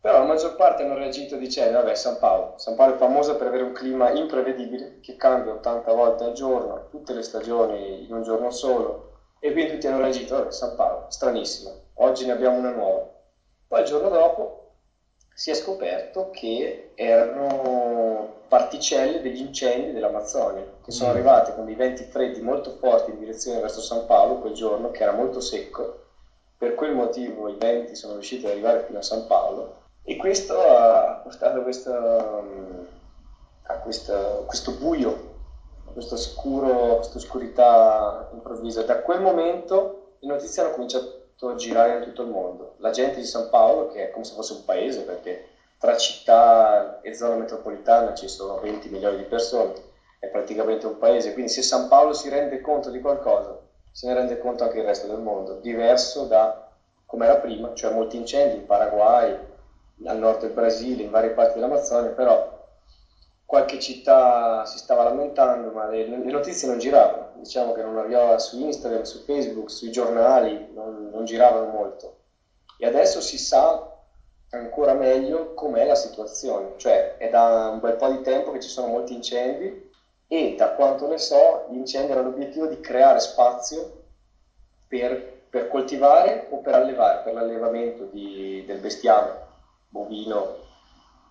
Però 0.00 0.18
la 0.18 0.24
maggior 0.24 0.56
parte 0.56 0.84
hanno 0.84 0.94
reagito 0.94 1.36
dicendo, 1.36 1.78
vabbè, 1.78 1.94
San 1.94 2.18
Paolo. 2.18 2.54
San 2.56 2.74
Paolo 2.74 2.94
è 2.94 2.96
famoso 2.96 3.36
per 3.36 3.48
avere 3.48 3.64
un 3.64 3.72
clima 3.72 4.10
imprevedibile, 4.10 5.00
che 5.00 5.16
cambia 5.16 5.52
80 5.52 5.92
volte 5.92 6.24
al 6.24 6.32
giorno, 6.32 6.86
tutte 6.88 7.12
le 7.12 7.22
stagioni 7.22 8.06
in 8.06 8.14
un 8.14 8.22
giorno 8.22 8.50
solo. 8.50 9.16
E 9.38 9.52
quindi 9.52 9.72
tutti 9.72 9.86
hanno 9.86 10.00
reagito, 10.00 10.36
vabbè, 10.36 10.50
San 10.50 10.76
Paolo, 10.76 11.06
stranissimo, 11.10 11.72
oggi 11.94 12.24
ne 12.24 12.32
abbiamo 12.32 12.56
una 12.56 12.70
nuova. 12.70 13.06
Poi 13.66 13.80
il 13.80 13.86
giorno 13.86 14.08
dopo 14.08 14.57
si 15.38 15.52
è 15.52 15.54
scoperto 15.54 16.30
che 16.32 16.90
erano 16.96 18.38
particelle 18.48 19.20
degli 19.20 19.38
incendi 19.38 19.92
dell'Amazzonia 19.92 20.64
che 20.82 20.90
sono 20.90 21.10
mm. 21.10 21.14
arrivate 21.14 21.54
con 21.54 21.64
dei 21.64 21.76
venti 21.76 22.02
freddi 22.02 22.40
molto 22.40 22.72
forti 22.80 23.12
in 23.12 23.20
direzione 23.20 23.60
verso 23.60 23.80
San 23.80 24.04
Paolo 24.06 24.40
quel 24.40 24.54
giorno 24.54 24.90
che 24.90 25.04
era 25.04 25.12
molto 25.12 25.38
secco. 25.40 26.06
Per 26.58 26.74
quel 26.74 26.92
motivo 26.92 27.46
i 27.46 27.54
venti 27.54 27.94
sono 27.94 28.14
riusciti 28.14 28.46
ad 28.46 28.50
arrivare 28.50 28.82
fino 28.86 28.98
a 28.98 29.02
San 29.02 29.28
Paolo. 29.28 29.82
E 30.02 30.16
questo 30.16 30.58
ha 30.58 31.20
portato 31.22 31.62
questa, 31.62 32.42
a 33.62 33.74
questo, 33.74 34.42
questo 34.44 34.72
buio 34.72 35.36
questo 35.92 36.16
scuro, 36.16 36.96
questa 36.96 37.18
oscurità 37.18 38.28
improvvisa. 38.32 38.82
Da 38.82 39.02
quel 39.02 39.20
momento 39.20 40.14
le 40.18 40.32
notizie 40.32 40.62
hanno 40.62 40.72
cominciato 40.72 41.17
a 41.46 41.54
girare 41.54 41.94
in 41.94 42.02
tutto 42.02 42.22
il 42.22 42.28
mondo. 42.28 42.74
La 42.78 42.90
gente 42.90 43.20
di 43.20 43.24
San 43.24 43.48
Paolo, 43.48 43.88
che 43.88 44.08
è 44.08 44.10
come 44.10 44.24
se 44.24 44.34
fosse 44.34 44.54
un 44.54 44.64
paese, 44.64 45.02
perché 45.02 45.44
tra 45.78 45.96
città 45.96 47.00
e 47.00 47.14
zona 47.14 47.36
metropolitana 47.36 48.14
ci 48.14 48.26
sono 48.26 48.58
20 48.58 48.88
milioni 48.88 49.16
di 49.16 49.22
persone, 49.22 49.72
è 50.18 50.26
praticamente 50.26 50.86
un 50.86 50.98
paese, 50.98 51.32
quindi 51.32 51.50
se 51.52 51.62
San 51.62 51.86
Paolo 51.86 52.12
si 52.12 52.28
rende 52.28 52.60
conto 52.60 52.90
di 52.90 53.00
qualcosa, 53.00 53.56
se 53.92 54.06
ne 54.08 54.14
rende 54.14 54.38
conto 54.38 54.64
anche 54.64 54.78
il 54.78 54.84
resto 54.84 55.06
del 55.06 55.20
mondo, 55.20 55.54
diverso 55.54 56.24
da 56.24 56.68
come 57.06 57.24
era 57.24 57.36
prima, 57.36 57.72
cioè 57.74 57.92
molti 57.92 58.16
incendi 58.16 58.56
in 58.56 58.66
Paraguay, 58.66 59.34
al 60.04 60.18
nord 60.18 60.40
del 60.40 60.50
Brasile, 60.50 61.02
in 61.02 61.10
varie 61.10 61.30
parti 61.30 61.54
dell'Amazzonia, 61.54 62.10
però 62.10 62.57
qualche 63.48 63.80
città 63.80 64.66
si 64.66 64.76
stava 64.76 65.04
lamentando, 65.04 65.70
ma 65.70 65.88
le, 65.88 66.06
le, 66.06 66.30
notizie 66.30 66.68
non 66.68 66.78
giravano. 66.78 67.30
Diciamo 67.36 67.72
che 67.72 67.80
non 67.80 67.96
arrivava 67.96 68.38
su 68.38 68.60
Instagram, 68.60 69.04
su 69.04 69.24
Facebook, 69.24 69.70
sui 69.70 69.90
giornali, 69.90 70.68
non, 70.74 71.08
non 71.10 71.24
giravano 71.24 71.70
molto. 71.70 72.18
E 72.76 72.86
adesso 72.86 73.22
si 73.22 73.38
sa 73.38 73.90
ancora 74.50 74.92
meglio 74.92 75.54
com'è 75.54 75.86
la 75.86 75.94
situazione, 75.94 76.74
cioè 76.76 77.16
è 77.16 77.30
da 77.30 77.70
un 77.72 77.80
bel 77.80 77.94
po' 77.94 78.10
di 78.10 78.20
tempo 78.20 78.50
che 78.52 78.60
ci 78.60 78.68
sono 78.68 78.88
molti 78.88 79.14
incendi 79.14 79.90
e 80.26 80.54
da 80.54 80.72
quanto 80.72 81.08
ne 81.08 81.16
so 81.16 81.68
gli 81.70 81.76
incendi 81.76 82.12
hanno 82.12 82.24
l'obiettivo 82.24 82.66
di 82.66 82.80
creare 82.80 83.18
spazio 83.18 84.02
per, 84.86 85.44
per 85.48 85.68
coltivare 85.68 86.48
o 86.50 86.58
per 86.58 86.74
allevare, 86.74 87.22
per 87.22 87.32
l'allevamento 87.32 88.04
di, 88.04 88.62
del 88.66 88.80
bestiame 88.80 89.46
bovino 89.88 90.66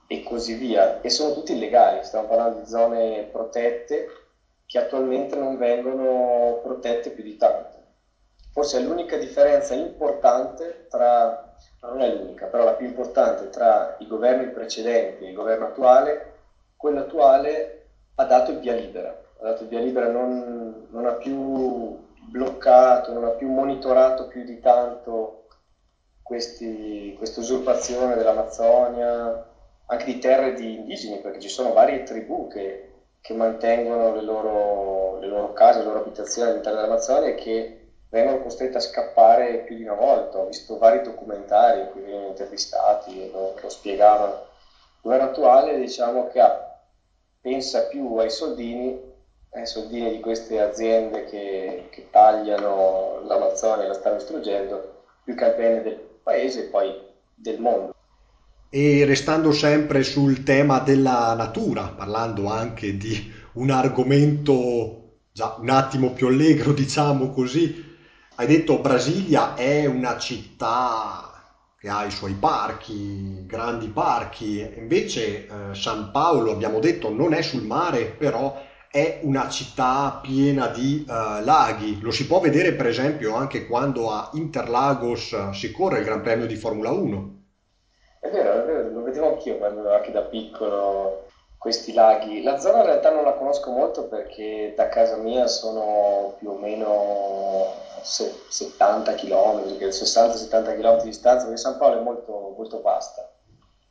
e 0.07 0.23
così 0.23 0.53
via, 0.53 1.01
e 1.01 1.09
sono 1.09 1.33
tutti 1.33 1.51
illegali, 1.51 2.03
stiamo 2.03 2.27
parlando 2.27 2.59
di 2.59 2.67
zone 2.67 3.27
protette 3.29 4.07
che 4.65 4.77
attualmente 4.77 5.35
non 5.35 5.57
vengono 5.57 6.59
protette 6.61 7.11
più 7.11 7.23
di 7.23 7.35
tanto. 7.37 7.75
Forse 8.51 8.77
è 8.77 8.81
l'unica 8.81 9.17
differenza 9.17 9.73
importante 9.73 10.87
tra, 10.89 11.53
non 11.81 12.01
è 12.01 12.09
l'unica, 12.09 12.47
però 12.47 12.63
la 12.63 12.73
più 12.73 12.85
importante 12.85 13.49
tra 13.49 13.95
i 13.99 14.07
governi 14.07 14.47
precedenti 14.47 15.25
e 15.25 15.27
il 15.27 15.33
governo 15.33 15.65
attuale, 15.65 16.33
quello 16.75 17.01
attuale 17.01 17.83
ha 18.15 18.25
dato 18.25 18.51
il 18.51 18.59
via 18.59 18.73
libera, 18.73 19.09
ha 19.09 19.43
dato 19.43 19.63
il 19.63 19.69
via 19.69 19.79
libera, 19.79 20.07
non, 20.07 20.87
non 20.89 21.05
ha 21.05 21.13
più 21.13 21.97
bloccato, 22.29 23.13
non 23.13 23.25
ha 23.25 23.29
più 23.29 23.47
monitorato 23.47 24.25
più 24.25 24.43
di 24.43 24.59
tanto 24.59 25.43
questa 26.21 27.39
usurpazione 27.39 28.15
dell'Amazzonia, 28.15 29.45
anche 29.87 30.05
di 30.05 30.19
terre 30.19 30.53
di 30.53 30.75
indigeni, 30.75 31.19
perché 31.19 31.39
ci 31.39 31.49
sono 31.49 31.73
varie 31.73 32.03
tribù 32.03 32.47
che, 32.47 32.91
che 33.21 33.33
mantengono 33.33 34.13
le 34.13 34.21
loro, 34.21 35.19
le 35.19 35.27
loro, 35.27 35.53
case, 35.53 35.79
le 35.79 35.85
loro 35.85 35.99
abitazioni 35.99 36.49
all'interno 36.49 36.79
dell'Amazzonia 36.79 37.29
e 37.29 37.35
che 37.35 37.87
vengono 38.09 38.41
costrette 38.41 38.77
a 38.77 38.81
scappare 38.81 39.59
più 39.59 39.75
di 39.75 39.83
una 39.83 39.93
volta. 39.93 40.39
Ho 40.39 40.47
visto 40.47 40.77
vari 40.77 41.01
documentari 41.01 41.81
in 41.81 41.91
cui 41.91 42.01
venivano 42.01 42.27
intervistati 42.27 43.21
e 43.21 43.29
lo, 43.31 43.55
lo 43.59 43.69
spiegavano. 43.69 44.33
Il 44.33 45.01
governo 45.01 45.25
attuale 45.27 45.79
diciamo 45.79 46.27
che 46.27 46.39
ha, 46.41 46.81
pensa 47.39 47.85
più 47.87 48.15
ai 48.17 48.29
soldini, 48.29 48.99
ai 49.51 49.65
soldini 49.65 50.11
di 50.11 50.19
queste 50.19 50.59
aziende 50.59 51.23
che, 51.25 51.87
che 51.89 52.09
tagliano 52.09 53.21
l'Amazzonia 53.23 53.85
e 53.85 53.87
la 53.87 53.93
stanno 53.93 54.17
distruggendo, 54.17 55.03
più 55.23 55.33
che 55.33 55.45
al 55.45 55.55
bene 55.55 55.81
del 55.81 55.95
paese 55.95 56.65
e 56.65 56.69
poi 56.69 56.93
del 57.33 57.59
mondo. 57.59 57.95
E 58.69 59.05
restando 59.05 59.53
sempre 59.53 60.03
sul 60.03 60.43
tema 60.43 60.79
della 60.79 61.33
natura, 61.35 61.93
parlando 61.95 62.49
anche 62.49 62.97
di 62.97 63.31
un 63.53 63.71
argomento 63.71 65.19
già 65.31 65.55
un 65.59 65.69
attimo 65.69 66.11
più 66.11 66.27
allegro, 66.27 66.73
diciamo 66.73 67.29
così, 67.29 67.95
hai 68.35 68.45
detto 68.45 68.79
Brasilia 68.79 69.55
è 69.55 69.85
una 69.85 70.17
città 70.17 71.27
che 71.79 71.87
ha 71.87 72.03
i 72.03 72.11
suoi 72.11 72.33
parchi, 72.33 73.45
grandi 73.45 73.87
parchi, 73.87 74.67
invece 74.77 75.47
eh, 75.47 75.73
San 75.73 76.11
Paolo, 76.11 76.51
abbiamo 76.51 76.79
detto, 76.79 77.13
non 77.13 77.33
è 77.33 77.41
sul 77.41 77.63
mare, 77.63 78.05
però 78.05 78.61
è 78.91 79.19
una 79.23 79.47
città 79.47 80.19
piena 80.21 80.67
di 80.67 81.05
uh, 81.07 81.43
laghi. 81.43 81.99
Lo 82.01 82.11
si 82.11 82.25
può 82.25 82.39
vedere 82.39 82.73
per 82.73 82.87
esempio 82.87 83.35
anche 83.35 83.67
quando 83.67 84.11
a 84.11 84.31
Interlagos 84.33 85.51
si 85.51 85.71
corre 85.71 85.99
il 85.99 86.05
Gran 86.05 86.21
Premio 86.21 86.47
di 86.47 86.55
Formula 86.55 86.91
1. 86.91 87.36
È 88.19 88.29
vero, 88.29 88.53
è 88.53 88.63
vero, 88.63 88.89
lo 88.89 89.01
vedevo 89.03 89.27
anch'io 89.27 89.57
quando 89.57 89.91
anche 89.93 90.11
da 90.11 90.21
piccolo 90.21 91.25
questi 91.57 91.93
laghi. 91.93 92.41
La 92.43 92.59
zona 92.59 92.79
in 92.79 92.85
realtà 92.85 93.09
non 93.09 93.23
la 93.23 93.33
conosco 93.33 93.71
molto 93.71 94.05
perché 94.05 94.73
da 94.75 94.87
casa 94.89 95.15
mia 95.17 95.47
sono 95.47 96.35
più 96.37 96.49
o 96.49 96.55
meno 96.55 97.65
70 98.01 99.13
km, 99.15 99.61
60-70 99.89 100.75
km 100.75 100.97
di 100.97 101.03
distanza, 101.03 101.45
perché 101.45 101.59
San 101.59 101.77
Paolo 101.77 101.97
è 101.97 102.01
molto, 102.01 102.53
molto 102.55 102.81
vasta 102.81 103.29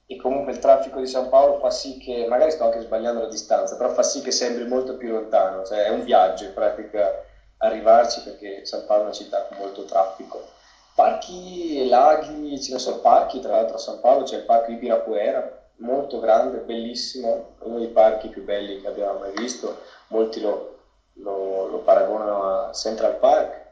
e 0.08 0.16
comunque 0.16 0.52
il 0.52 0.60
traffico 0.60 1.00
di 1.00 1.06
San 1.06 1.28
Paolo 1.28 1.58
fa 1.58 1.70
sì 1.70 1.98
che, 1.98 2.26
magari 2.26 2.52
sto 2.52 2.64
anche 2.64 2.80
sbagliando 2.80 3.20
la 3.20 3.26
distanza, 3.26 3.76
però 3.76 3.88
fa 3.88 4.04
sì 4.04 4.20
che 4.20 4.30
sembri 4.30 4.64
molto 4.64 4.96
più 4.96 5.10
lontano, 5.10 5.64
cioè 5.64 5.84
è 5.84 5.88
un 5.88 6.04
viaggio 6.04 6.44
in 6.44 6.52
pratica 6.54 7.12
arrivarci 7.58 8.20
perché 8.22 8.64
San 8.64 8.84
Paolo 8.86 9.02
è 9.02 9.04
una 9.06 9.14
città 9.14 9.42
con 9.42 9.56
molto 9.58 9.84
traffico. 9.84 10.54
Parchi 10.96 11.78
e 11.78 11.84
laghi, 11.84 12.58
ce 12.58 12.72
ne 12.72 12.78
sono 12.78 13.00
parchi, 13.00 13.38
tra 13.38 13.52
l'altro 13.52 13.76
a 13.76 13.78
San 13.78 14.00
Paolo 14.00 14.24
c'è 14.24 14.36
il 14.36 14.44
parco 14.44 14.70
Ibirapuera, 14.70 15.64
molto 15.76 16.18
grande, 16.18 16.60
bellissimo, 16.60 17.56
uno 17.58 17.78
dei 17.78 17.88
parchi 17.88 18.28
più 18.28 18.42
belli 18.42 18.80
che 18.80 18.88
abbiamo 18.88 19.18
mai 19.18 19.32
visto, 19.32 19.76
molti 20.08 20.40
lo, 20.40 20.78
lo, 21.16 21.66
lo 21.66 21.78
paragonano 21.80 22.68
a 22.68 22.72
Central 22.72 23.16
Park, 23.16 23.64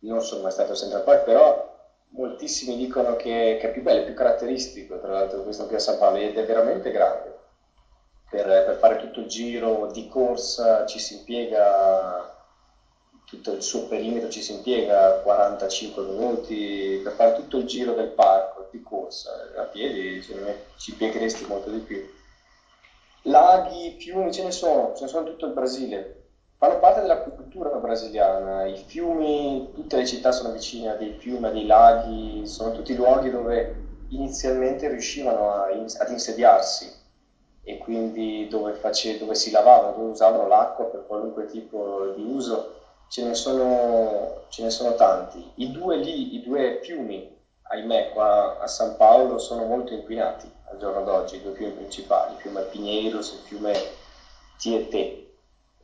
non 0.00 0.22
sono 0.22 0.42
mai 0.42 0.52
stato 0.52 0.70
a 0.70 0.76
Central 0.76 1.02
Park, 1.02 1.24
però 1.24 1.68
moltissimi 2.10 2.76
dicono 2.76 3.16
che, 3.16 3.56
che, 3.58 3.66
è 3.66 3.70
più 3.72 3.82
bello, 3.82 4.04
più 4.04 4.14
caratteristico, 4.14 5.00
tra 5.00 5.10
l'altro 5.10 5.42
questo 5.42 5.66
qui 5.66 5.74
a 5.74 5.80
San 5.80 5.98
Paolo, 5.98 6.18
ed 6.18 6.36
è 6.36 6.44
veramente 6.44 6.92
grande. 6.92 7.38
Per, 8.30 8.46
per, 8.46 8.76
fare 8.76 8.96
tutto 8.96 9.18
il 9.18 9.26
giro 9.26 9.88
di 9.90 10.06
corsa 10.06 10.86
ci 10.86 11.00
si 11.00 11.14
impiega, 11.14 12.32
tutto 13.30 13.52
il 13.52 13.62
suo 13.62 13.86
perimetro 13.86 14.28
ci 14.28 14.42
si 14.42 14.52
impiega 14.52 15.20
45 15.22 16.02
minuti, 16.02 17.00
per 17.02 17.12
fare 17.12 17.34
tutto 17.36 17.58
il 17.58 17.64
giro 17.64 17.94
del 17.94 18.08
parco 18.08 18.68
di 18.70 18.82
corsa, 18.82 19.30
a 19.56 19.62
piedi 19.62 20.20
ci 20.76 20.90
impiegheresti 20.90 21.46
molto 21.46 21.70
di 21.70 21.78
più. 21.78 22.06
Laghi, 23.22 23.96
fiumi 23.98 24.32
ce 24.32 24.42
ne 24.42 24.50
sono, 24.50 24.94
ce 24.96 25.04
ne 25.04 25.08
sono 25.08 25.26
in 25.26 25.32
tutto 25.32 25.46
il 25.46 25.52
Brasile, 25.52 26.20
fanno 26.60 26.78
parte 26.78 27.00
della 27.00 27.20
cultura 27.20 27.70
brasiliana. 27.70 28.66
I 28.66 28.76
fiumi, 28.76 29.70
tutte 29.72 29.96
le 29.96 30.06
città 30.06 30.30
sono 30.30 30.52
vicine 30.52 30.90
a 30.90 30.94
dei 30.94 31.12
fiumi, 31.12 31.46
a 31.46 31.50
dei 31.50 31.64
laghi, 31.64 32.46
sono 32.46 32.72
tutti 32.72 32.94
luoghi 32.94 33.30
dove 33.30 33.74
inizialmente 34.08 34.88
riuscivano 34.88 35.52
a, 35.52 35.68
ad 35.68 36.10
insediarsi 36.10 36.92
e 37.62 37.78
quindi 37.78 38.46
dove, 38.48 38.74
face, 38.74 39.16
dove, 39.16 39.34
si 39.36 39.50
lavavano, 39.50 39.96
dove 39.96 40.10
usavano 40.10 40.48
l'acqua 40.48 40.84
per 40.84 41.06
qualunque 41.06 41.46
tipo 41.46 42.12
di 42.14 42.24
uso. 42.24 42.79
Ce 43.10 43.24
ne, 43.24 43.34
sono, 43.34 44.44
ce 44.50 44.62
ne 44.62 44.70
sono 44.70 44.94
tanti. 44.94 45.50
I 45.56 45.72
due 45.72 45.96
lì, 45.96 46.36
i 46.36 46.42
due 46.42 46.78
fiumi, 46.80 47.28
ahimè, 47.62 48.10
qua 48.10 48.58
a 48.60 48.68
San 48.68 48.96
Paolo 48.96 49.38
sono 49.38 49.64
molto 49.64 49.92
inquinati 49.92 50.48
al 50.70 50.78
giorno 50.78 51.02
d'oggi, 51.02 51.36
i 51.36 51.42
due 51.42 51.54
fiumi 51.54 51.72
principali, 51.72 52.34
il 52.34 52.38
fiume 52.38 52.62
Pinheiros 52.62 53.32
e 53.32 53.34
il 53.34 53.40
fiume 53.40 53.72
Tietê 54.58 55.26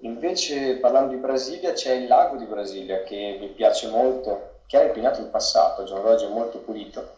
Invece 0.00 0.76
parlando 0.76 1.14
di 1.14 1.20
Brasilia 1.20 1.72
c'è 1.72 1.92
il 1.92 2.06
lago 2.06 2.36
di 2.36 2.44
Brasilia 2.44 3.02
che 3.02 3.36
mi 3.40 3.48
piace 3.48 3.88
molto, 3.88 4.58
che 4.66 4.76
era 4.76 4.86
inquinato 4.86 5.20
in 5.20 5.30
passato, 5.30 5.80
al 5.80 5.86
giorno 5.86 6.08
d'oggi 6.08 6.26
è 6.26 6.28
molto 6.28 6.58
pulito, 6.58 7.08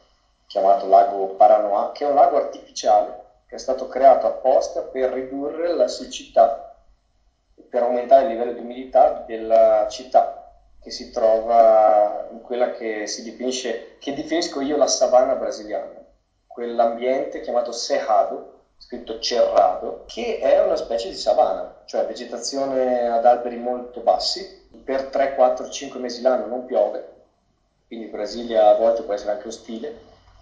chiamato 0.47 0.87
lago 0.87 1.27
Paranoá, 1.35 1.91
che 1.93 2.05
è 2.05 2.09
un 2.09 2.15
lago 2.15 2.37
artificiale 2.37 3.27
che 3.49 3.57
è 3.57 3.59
stato 3.59 3.89
creato 3.89 4.27
apposta 4.27 4.83
per 4.83 5.11
ridurre 5.11 5.75
la 5.75 5.89
siccità, 5.89 6.68
per 7.69 7.83
aumentare 7.83 8.23
il 8.23 8.29
livello 8.29 8.53
di 8.53 8.61
umidità 8.61 9.25
della 9.27 9.87
città 9.89 10.39
che 10.81 10.91
si 10.91 11.11
trova 11.11 12.27
in 12.31 12.41
quella 12.41 12.71
che 12.71 13.07
si 13.07 13.23
definisce, 13.23 13.97
che 13.99 14.15
definisco 14.15 14.61
io 14.61 14.77
la 14.77 14.87
savana 14.87 15.35
brasiliana, 15.35 16.05
quell'ambiente 16.47 17.41
chiamato 17.41 17.73
Cerrado, 17.73 18.61
scritto 18.79 19.19
Cerrado, 19.19 20.05
che 20.07 20.39
è 20.39 20.61
una 20.61 20.77
specie 20.77 21.09
di 21.09 21.15
savana, 21.15 21.83
cioè 21.85 22.07
vegetazione 22.07 23.09
ad 23.09 23.25
alberi 23.25 23.57
molto 23.57 24.01
bassi, 24.01 24.67
per 24.85 25.05
3, 25.05 25.35
4, 25.35 25.69
5 25.69 26.01
mesi 26.01 26.21
l'anno 26.21 26.47
non 26.47 26.65
piove, 26.65 27.17
quindi 27.87 28.07
Brasilia 28.07 28.69
a 28.69 28.75
volte 28.75 29.03
può 29.03 29.15
essere 29.15 29.33
anche 29.33 29.49
ostile, 29.49 29.93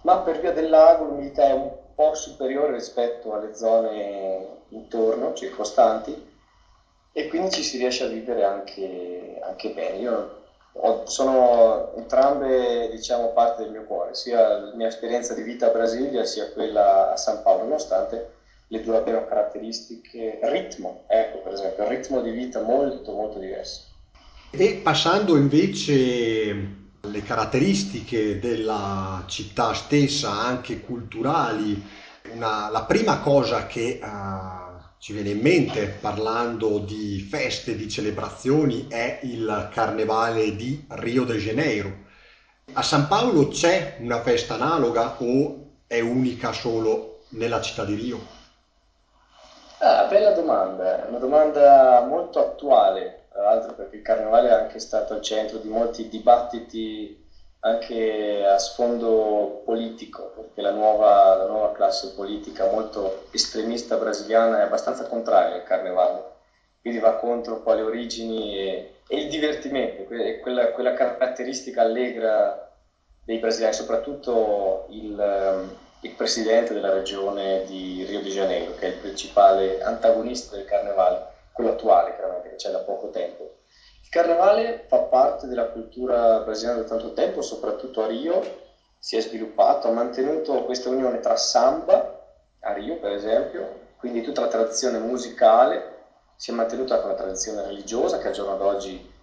ma 0.01 0.19
per 0.19 0.39
via 0.39 0.51
del 0.51 0.69
lago 0.69 1.05
l'umidità 1.05 1.47
è 1.47 1.53
un 1.53 1.69
po' 1.95 2.13
superiore 2.13 2.73
rispetto 2.73 3.33
alle 3.33 3.55
zone 3.55 4.45
intorno, 4.69 5.33
circostanti, 5.33 6.35
e 7.17 7.27
quindi 7.29 7.49
ci 7.49 7.63
si 7.63 7.77
riesce 7.77 8.03
a 8.03 8.09
vivere 8.09 8.43
anche, 8.43 9.39
anche 9.41 9.71
bene. 9.71 9.97
Io 9.97 10.41
ho, 10.73 11.07
sono 11.07 11.95
entrambe 11.95 12.89
diciamo, 12.91 13.29
parte 13.29 13.63
del 13.63 13.71
mio 13.71 13.85
cuore, 13.85 14.13
sia 14.13 14.59
la 14.59 14.75
mia 14.75 14.85
esperienza 14.85 15.33
di 15.33 15.41
vita 15.41 15.65
a 15.65 15.71
Brasilia 15.71 16.23
sia 16.25 16.51
quella 16.51 17.13
a 17.13 17.17
San 17.17 17.41
Paolo, 17.41 17.63
nonostante 17.63 18.33
le 18.67 18.83
due 18.83 18.97
abbiano 18.97 19.25
caratteristiche, 19.25 20.37
ritmo, 20.43 21.05
ecco 21.07 21.39
per 21.39 21.53
esempio, 21.53 21.85
il 21.85 21.89
ritmo 21.89 22.21
di 22.21 22.29
vita 22.29 22.61
molto 22.61 23.11
molto 23.13 23.39
diverso. 23.39 23.81
E 24.51 24.79
passando 24.83 25.37
invece 25.37 26.55
alle 27.01 27.23
caratteristiche 27.23 28.37
della 28.37 29.23
città 29.25 29.73
stessa, 29.73 30.29
anche 30.29 30.81
culturali, 30.81 31.83
una, 32.33 32.69
la 32.69 32.83
prima 32.83 33.19
cosa 33.21 33.65
che 33.65 33.99
uh, 34.03 34.66
ci 34.99 35.13
viene 35.13 35.29
in 35.29 35.39
mente 35.39 35.87
parlando 35.87 36.79
di 36.79 37.19
feste, 37.19 37.75
di 37.75 37.87
celebrazioni, 37.87 38.87
è 38.89 39.19
il 39.23 39.69
carnevale 39.71 40.55
di 40.55 40.85
Rio 40.89 41.23
de 41.23 41.35
Janeiro. 41.35 42.05
A 42.73 42.81
San 42.81 43.07
Paolo 43.07 43.47
c'è 43.47 43.97
una 43.99 44.21
festa 44.21 44.55
analoga 44.55 45.15
o 45.19 45.65
è 45.87 45.99
unica 45.99 46.51
solo 46.51 47.21
nella 47.29 47.61
città 47.61 47.85
di 47.85 47.95
Rio? 47.95 48.35
Ah, 49.79 50.05
bella 50.05 50.31
domanda, 50.31 51.05
una 51.07 51.19
domanda 51.19 52.01
molto 52.01 52.39
attuale, 52.39 53.27
tra 53.31 53.43
l'altro 53.43 53.75
perché 53.75 53.97
il 53.97 54.01
carnevale 54.01 54.49
è 54.49 54.53
anche 54.53 54.79
stato 54.79 55.13
al 55.13 55.21
centro 55.21 55.59
di 55.59 55.67
molti 55.67 56.09
dibattiti 56.09 57.25
anche 57.67 58.45
a 58.45 58.57
sfondo 58.57 59.61
politico, 59.63 60.31
perché 60.33 60.61
la 60.61 60.71
nuova, 60.71 61.35
la 61.35 61.45
nuova 61.45 61.71
classe 61.71 62.11
politica 62.13 62.65
molto 62.65 63.25
estremista 63.31 63.97
brasiliana 63.97 64.59
è 64.59 64.63
abbastanza 64.63 65.05
contraria 65.05 65.55
al 65.55 65.63
carnevale, 65.63 66.23
quindi 66.81 66.99
va 66.99 67.15
contro 67.15 67.55
un 67.55 67.63
po' 67.63 67.73
le 67.73 67.81
origini 67.81 68.57
e, 68.57 68.91
e 69.07 69.17
il 69.17 69.27
divertimento, 69.27 70.03
quella, 70.41 70.69
quella, 70.69 70.93
caratteristica 70.93 71.81
allegra 71.81 72.71
dei 73.23 73.37
brasiliani, 73.37 73.73
soprattutto 73.73 74.85
il, 74.89 75.69
il 76.01 76.11
presidente 76.11 76.73
della 76.73 76.89
regione 76.89 77.63
di 77.65 78.03
Rio 78.05 78.21
de 78.21 78.29
Janeiro, 78.29 78.73
che 78.75 78.85
è 78.85 78.89
il 78.89 78.95
principale 78.95 79.81
antagonista 79.81 80.55
del 80.55 80.65
carnevale, 80.65 81.21
quello 81.51 81.71
attuale 81.71 82.13
chiaramente, 82.13 82.49
che 82.49 82.55
c'è 82.55 82.69
da 82.69 82.79
poco 82.79 83.09
tempo 83.09 83.46
il 84.07 84.13
carnevale 84.13 84.85
fa 84.87 84.99
parte 84.99 85.47
della 85.47 85.65
cultura 85.65 86.39
brasiliana 86.39 86.79
da 86.79 86.87
tanto 86.87 87.11
tempo, 87.11 87.41
soprattutto 87.41 88.01
a 88.01 88.07
Rio, 88.07 88.41
si 88.97 89.17
è 89.17 89.19
sviluppato, 89.19 89.89
ha 89.89 89.91
mantenuto 89.91 90.63
questa 90.63 90.87
unione 90.87 91.19
tra 91.19 91.35
samba, 91.35 92.17
a 92.61 92.71
Rio 92.71 92.95
per 92.95 93.11
esempio, 93.11 93.79
quindi 93.97 94.21
tutta 94.21 94.39
la 94.39 94.47
tradizione 94.47 94.97
musicale, 94.97 95.95
si 96.37 96.51
è 96.51 96.53
mantenuta 96.53 96.99
con 96.99 97.09
la 97.09 97.15
tradizione 97.15 97.61
religiosa 97.61 98.17
che 98.17 98.27
al 98.27 98.33
giorno 98.33 98.55
d'oggi 98.55 99.13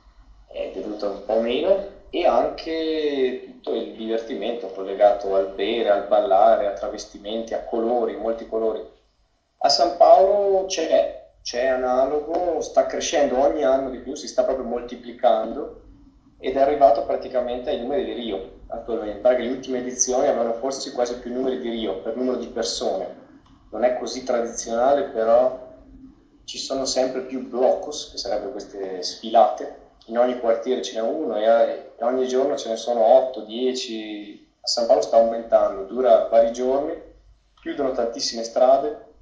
è 0.48 0.70
venuta 0.74 1.08
un 1.08 1.24
po' 1.24 1.38
meno 1.38 2.02
e 2.10 2.26
anche 2.26 3.40
tutto 3.42 3.72
il 3.72 3.92
divertimento 3.92 4.68
collegato 4.68 5.34
al 5.34 5.46
bere, 5.46 5.88
al 5.88 6.06
ballare, 6.06 6.66
a 6.66 6.72
travestimenti, 6.72 7.54
a 7.54 7.62
colori, 7.62 8.16
molti 8.16 8.46
colori. 8.46 8.86
A 9.58 9.68
San 9.70 9.96
Paolo 9.96 10.66
c'è 10.66 11.23
c'è 11.44 11.66
analogo, 11.66 12.62
sta 12.62 12.86
crescendo 12.86 13.38
ogni 13.38 13.64
anno 13.64 13.90
di 13.90 13.98
più, 13.98 14.14
si 14.14 14.26
sta 14.26 14.44
proprio 14.44 14.64
moltiplicando 14.64 15.82
ed 16.38 16.56
è 16.56 16.60
arrivato 16.60 17.04
praticamente 17.04 17.68
ai 17.68 17.80
numeri 17.80 18.06
di 18.06 18.14
Rio 18.14 18.60
attualmente. 18.68 19.20
Perché 19.20 19.42
le 19.42 19.50
ultime 19.50 19.78
edizioni 19.80 20.26
avevano 20.26 20.54
forse 20.54 20.92
quasi 20.92 21.18
più 21.18 21.34
numeri 21.34 21.60
di 21.60 21.68
Rio 21.68 22.00
per 22.00 22.16
numero 22.16 22.38
di 22.38 22.46
persone. 22.46 23.14
Non 23.72 23.84
è 23.84 23.98
così 23.98 24.22
tradizionale, 24.22 25.02
però 25.04 25.68
ci 26.44 26.56
sono 26.56 26.86
sempre 26.86 27.20
più 27.20 27.46
blocos, 27.46 28.10
che 28.10 28.16
sarebbero 28.16 28.52
queste 28.52 29.02
sfilate. 29.02 29.82
In 30.06 30.16
ogni 30.16 30.40
quartiere 30.40 30.80
ce 30.80 30.94
n'è 30.94 31.06
uno 31.06 31.36
e 31.36 31.90
ogni 32.00 32.26
giorno 32.26 32.56
ce 32.56 32.70
ne 32.70 32.76
sono 32.76 33.04
8, 33.04 33.42
10. 33.42 34.48
A 34.60 34.66
San 34.66 34.86
Paolo 34.86 35.02
sta 35.02 35.18
aumentando, 35.18 35.84
dura 35.84 36.26
vari 36.28 36.52
giorni, 36.52 36.98
chiudono 37.60 37.92
tantissime 37.92 38.44
strade 38.44 39.12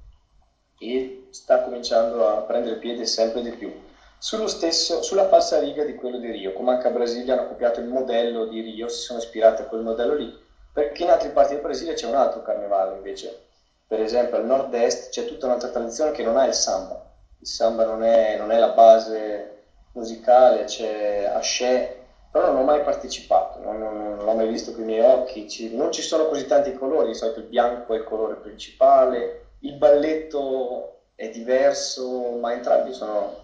e 0.79 1.22
sta 1.33 1.61
cominciando 1.61 2.27
a 2.27 2.41
prendere 2.41 2.75
piede 2.75 3.05
sempre 3.05 3.41
di 3.41 3.49
più. 3.51 3.73
Stesso, 4.19 5.01
sulla 5.01 5.27
falsariga 5.27 5.83
di 5.83 5.95
quello 5.95 6.17
di 6.17 6.29
Rio, 6.29 6.53
come 6.53 6.71
anche 6.71 6.87
a 6.87 6.91
Brasilia 6.91 7.33
hanno 7.33 7.47
copiato 7.47 7.79
il 7.79 7.87
modello 7.87 8.45
di 8.45 8.61
Rio, 8.61 8.87
si 8.87 9.01
sono 9.01 9.17
ispirati 9.19 9.63
a 9.63 9.65
quel 9.65 9.81
modello 9.81 10.13
lì, 10.13 10.31
perché 10.71 11.03
in 11.03 11.09
altre 11.09 11.29
parti 11.29 11.53
del 11.53 11.63
Brasile 11.63 11.93
c'è 11.93 12.07
un 12.07 12.15
altro 12.15 12.41
carnevale 12.43 12.95
invece. 12.95 13.41
Per 13.87 13.99
esempio 13.99 14.37
al 14.37 14.45
nord-est 14.45 15.09
c'è 15.09 15.25
tutta 15.25 15.47
un'altra 15.47 15.69
tradizione 15.69 16.11
che 16.11 16.23
non 16.23 16.37
ha 16.37 16.45
il 16.45 16.53
samba, 16.53 17.03
il 17.39 17.47
samba 17.47 17.83
non 17.83 18.03
è, 18.03 18.37
non 18.37 18.51
è 18.51 18.59
la 18.59 18.69
base 18.69 19.63
musicale, 19.93 20.65
c'è 20.65 21.31
Asce, 21.33 21.97
però 22.31 22.47
non 22.47 22.57
ho 22.57 22.63
mai 22.63 22.81
partecipato, 22.81 23.59
non, 23.59 23.79
non, 23.79 24.15
non 24.15 24.23
l'ho 24.23 24.33
mai 24.33 24.47
visto 24.47 24.71
con 24.71 24.83
i 24.83 24.85
miei 24.85 25.01
occhi, 25.01 25.49
ci, 25.49 25.75
non 25.75 25.91
ci 25.91 26.01
sono 26.03 26.27
così 26.27 26.45
tanti 26.45 26.73
colori, 26.73 27.07
di 27.07 27.15
solito 27.15 27.39
il 27.39 27.45
bianco 27.45 27.93
è 27.93 27.97
il 27.97 28.03
colore 28.03 28.35
principale, 28.35 29.55
il 29.59 29.75
balletto 29.75 30.93
è 31.25 31.29
diverso, 31.29 32.35
ma 32.39 32.53
entrambi 32.53 32.93
sono, 32.93 33.41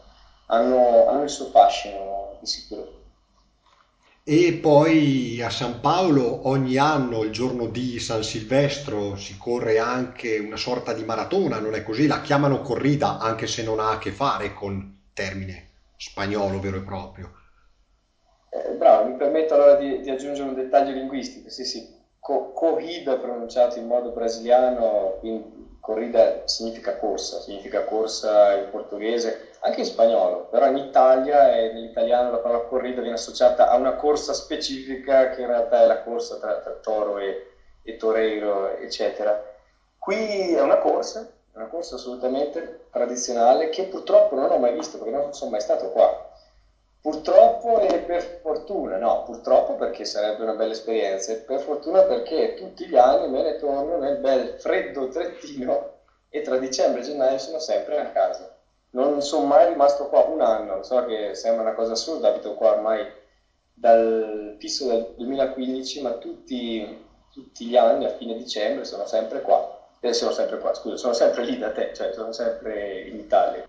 hanno, 0.48 1.08
hanno 1.08 1.24
il 1.24 1.30
suo 1.30 1.48
fascino 1.48 2.38
di 2.40 2.46
sicuro. 2.48 2.98
E 4.24 4.54
poi 4.54 5.42
a 5.42 5.50
San 5.50 5.82
Paolo 5.82 6.48
ogni 6.48 6.78
anno, 6.78 7.24
il 7.24 7.32
giorno 7.32 7.66
di 7.68 8.00
San 8.00 8.24
Silvestro, 8.24 9.18
si 9.18 9.36
corre 9.38 9.78
anche 9.78 10.38
una 10.38 10.56
sorta 10.56 10.94
di 10.94 11.04
maratona, 11.04 11.60
non 11.60 11.74
è 11.76 11.84
così? 11.84 12.08
La 12.08 12.22
chiamano 12.22 12.62
corrida, 12.62 13.18
anche 13.18 13.46
se 13.46 13.62
non 13.62 13.80
ha 13.80 13.90
a 13.92 13.98
che 13.98 14.12
fare 14.14 14.54
con 14.54 15.02
termine 15.12 15.72
spagnolo 15.98 16.60
vero 16.60 16.78
e 16.78 16.82
proprio. 16.82 17.32
Eh, 18.52 18.74
bravo, 18.74 19.08
mi 19.10 19.16
permetto 19.16 19.54
allora 19.56 19.76
di, 19.76 20.02
di 20.02 20.10
aggiungere 20.10 20.48
un 20.50 20.56
dettaglio 20.56 20.92
linguistico. 20.94 21.50
Sì, 21.50 21.64
sì, 21.66 21.88
co- 22.20 22.52
corrida 22.54 23.18
pronunciato 23.18 23.78
in 23.78 23.88
modo 23.88 24.10
brasiliano, 24.12 25.16
quindi 25.20 25.78
corrida 25.80 26.48
significa 26.48 26.96
corsa, 26.96 27.40
significa 27.40 27.84
corsa 27.84 28.54
in 28.54 28.70
portoghese, 28.70 29.52
anche 29.62 29.80
in 29.80 29.86
spagnolo, 29.86 30.48
però 30.50 30.68
in 30.68 30.78
Italia 30.78 31.52
e 31.52 31.70
nell'italiano 31.70 32.30
la 32.30 32.38
parola 32.40 32.62
corrida 32.62 33.02
viene 33.02 33.16
associata 33.16 33.68
a 33.68 33.76
una 33.78 33.94
corsa 33.94 34.34
specifica 34.34 35.30
che 35.30 35.42
in 35.42 35.48
realtà 35.48 35.82
è 35.82 35.86
la 35.86 36.02
corsa 36.02 36.38
tra, 36.38 36.58
tra 36.60 36.74
toro 36.74 37.18
e, 37.18 37.46
e 37.82 37.96
toreiro, 37.98 38.68
eccetera. 38.78 39.42
Qui 39.98 40.54
è 40.54 40.62
una 40.62 40.78
corsa, 40.78 41.26
una 41.54 41.66
corsa 41.68 41.96
assolutamente 41.96 42.88
tradizionale 42.92 43.70
che 43.70 43.86
purtroppo 43.86 44.36
non 44.36 44.52
ho 44.52 44.58
mai 44.58 44.72
visto 44.74 44.98
perché 44.98 45.14
non 45.14 45.34
sono 45.34 45.52
mai 45.52 45.62
stato 45.62 45.90
qua. 45.90 46.29
Purtroppo 47.02 47.80
e 47.80 48.00
per 48.00 48.40
fortuna, 48.42 48.98
no, 48.98 49.24
purtroppo 49.24 49.76
perché 49.76 50.04
sarebbe 50.04 50.44
una 50.44 50.56
bella 50.56 50.74
esperienza, 50.74 51.32
e 51.32 51.38
per 51.38 51.62
fortuna 51.62 52.04
perché 52.04 52.56
tutti 52.56 52.88
gli 52.88 52.98
anni 52.98 53.30
me 53.30 53.42
ne 53.42 53.56
torno 53.56 53.98
nel 53.98 54.18
bel 54.18 54.60
freddo 54.60 55.08
Trentino 55.08 55.94
e 56.28 56.42
tra 56.42 56.58
dicembre 56.58 57.00
e 57.00 57.04
gennaio 57.06 57.38
sono 57.38 57.60
sempre 57.60 58.00
a 58.00 58.12
casa. 58.12 58.54
Non 58.92 59.22
sono 59.22 59.46
mai 59.46 59.70
rimasto 59.70 60.08
qua 60.08 60.26
un 60.26 60.42
anno, 60.42 60.84
so 60.84 61.06
che 61.06 61.36
sembra 61.36 61.62
una 61.62 61.74
cosa 61.74 61.94
assurda, 61.94 62.30
abito 62.30 62.56
qua 62.56 62.72
ormai 62.74 63.06
dal 63.74 64.58
fisso 64.60 64.88
del 64.88 65.14
2015, 65.16 66.02
ma 66.02 66.12
tutti, 66.14 67.06
tutti 67.32 67.66
gli 67.66 67.78
anni 67.78 68.06
a 68.06 68.16
fine 68.18 68.36
dicembre 68.36 68.84
sono 68.84 69.06
sempre 69.06 69.42
qua. 69.42 69.78
Eh, 70.02 70.14
sono 70.14 70.32
sempre 70.32 70.60
qua, 70.60 70.74
scusa, 70.74 70.98
sono 70.98 71.14
sempre 71.14 71.46
lì 71.46 71.58
da 71.58 71.72
te, 71.72 71.94
cioè 71.94 72.12
sono 72.12 72.34
sempre 72.34 73.02
in 73.02 73.20
Italia. 73.20 73.66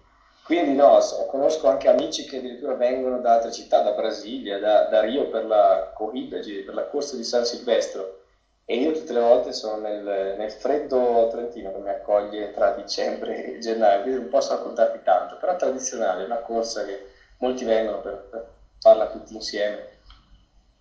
Quindi 0.51 0.75
no, 0.75 0.99
conosco 1.29 1.69
anche 1.69 1.89
amici 1.89 2.25
che 2.25 2.39
addirittura 2.39 2.75
vengono 2.75 3.21
da 3.21 3.35
altre 3.35 3.53
città, 3.53 3.83
da 3.83 3.93
Brasilia, 3.93 4.59
da, 4.59 4.89
da 4.89 5.01
Rio 5.01 5.29
per 5.29 5.45
la 5.45 5.93
corrida, 5.95 6.39
per 6.41 6.75
la 6.75 6.87
corsa 6.87 7.15
di 7.15 7.23
San 7.23 7.45
Silvestro. 7.45 8.17
E 8.65 8.75
io 8.75 8.91
tutte 8.91 9.13
le 9.13 9.21
volte 9.21 9.53
sono 9.53 9.77
nel, 9.77 10.35
nel 10.37 10.51
freddo 10.51 11.29
trentino 11.31 11.71
che 11.71 11.79
mi 11.79 11.91
accoglie 11.91 12.51
tra 12.51 12.73
dicembre 12.73 13.45
e 13.45 13.59
gennaio, 13.61 14.01
quindi 14.01 14.19
non 14.23 14.29
posso 14.29 14.53
raccontarti 14.53 15.01
tanto, 15.05 15.37
però 15.37 15.53
è 15.53 15.57
tradizionale, 15.57 16.23
è 16.23 16.27
una 16.27 16.41
corsa 16.41 16.85
che 16.85 17.01
molti 17.39 17.63
vengono 17.63 18.01
per, 18.01 18.27
per 18.29 18.45
farla 18.81 19.07
tutti 19.07 19.35
insieme, 19.35 19.77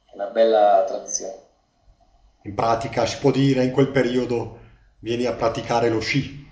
è 0.05 0.15
una 0.15 0.29
bella 0.29 0.83
tradizione. 0.87 1.37
In 2.41 2.55
pratica 2.55 3.05
si 3.05 3.19
può 3.19 3.29
dire 3.29 3.63
in 3.63 3.71
quel 3.71 3.91
periodo 3.91 4.57
vieni 4.97 5.25
a 5.25 5.33
praticare 5.33 5.89
lo 5.89 5.99
sci. 5.99 6.47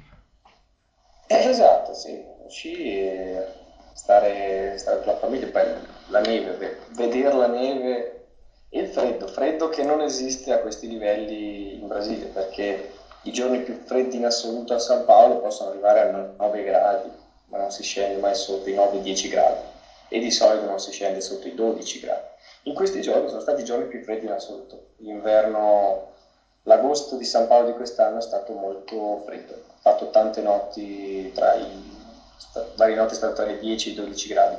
Eh, 1.25 1.49
esatto, 1.49 1.95
sì, 1.95 2.26
uscì 2.47 2.73
e 2.73 3.45
stare, 3.93 4.77
stare 4.77 4.97
con 4.97 5.07
la 5.07 5.17
famiglia, 5.17 5.47
poi 5.47 5.65
la 6.07 6.19
neve, 6.19 6.51
ve- 6.53 6.77
vedere 6.89 7.35
la 7.35 7.47
neve 7.47 8.25
e 8.69 8.81
il 8.81 8.87
freddo, 8.87 9.27
freddo 9.27 9.69
che 9.69 9.83
non 9.83 10.01
esiste 10.01 10.51
a 10.51 10.59
questi 10.59 10.87
livelli 10.87 11.79
in 11.79 11.87
Brasile, 11.87 12.25
perché 12.25 12.91
i 13.23 13.31
giorni 13.31 13.59
più 13.59 13.81
freddi 13.85 14.17
in 14.17 14.25
assoluto 14.25 14.73
a 14.73 14.79
San 14.79 15.05
Paolo 15.05 15.39
possono 15.39 15.69
arrivare 15.69 16.01
a 16.01 16.33
9 16.37 16.63
gradi, 16.63 17.09
ma 17.45 17.57
non 17.57 17.71
si 17.71 17.83
scende 17.83 18.17
mai 18.17 18.35
sotto 18.35 18.69
i 18.69 18.73
9-10 18.73 19.29
gradi 19.29 19.61
e 20.09 20.19
di 20.19 20.31
solito 20.31 20.65
non 20.65 20.79
si 20.79 20.91
scende 20.91 21.21
sotto 21.21 21.47
i 21.47 21.53
12 21.53 21.99
gradi. 21.99 22.25
In 22.63 22.73
questi 22.73 23.01
giorni 23.01 23.29
sono 23.29 23.41
stati 23.41 23.61
i 23.61 23.65
giorni 23.65 23.85
più 23.85 24.01
freddi 24.01 24.25
in 24.25 24.31
assoluto. 24.31 24.89
L'inverno, 24.97 26.11
l'agosto 26.63 27.15
di 27.15 27.23
San 27.23 27.47
Paolo 27.47 27.67
di 27.67 27.73
quest'anno 27.73 28.19
è 28.19 28.21
stato 28.21 28.53
molto 28.53 29.21
freddo. 29.25 29.53
Ho 29.53 29.75
fatto 29.79 30.09
tante 30.09 30.41
notti 30.41 31.31
tra 31.33 31.53
i, 31.53 31.96
varie 32.75 32.95
notti 32.95 33.13
è 33.13 33.17
stato 33.17 33.33
tra 33.33 33.49
i 33.49 33.59
10 33.59 33.89
e 33.89 33.91
i 33.91 33.95
12 33.95 34.27
gradi. 34.29 34.57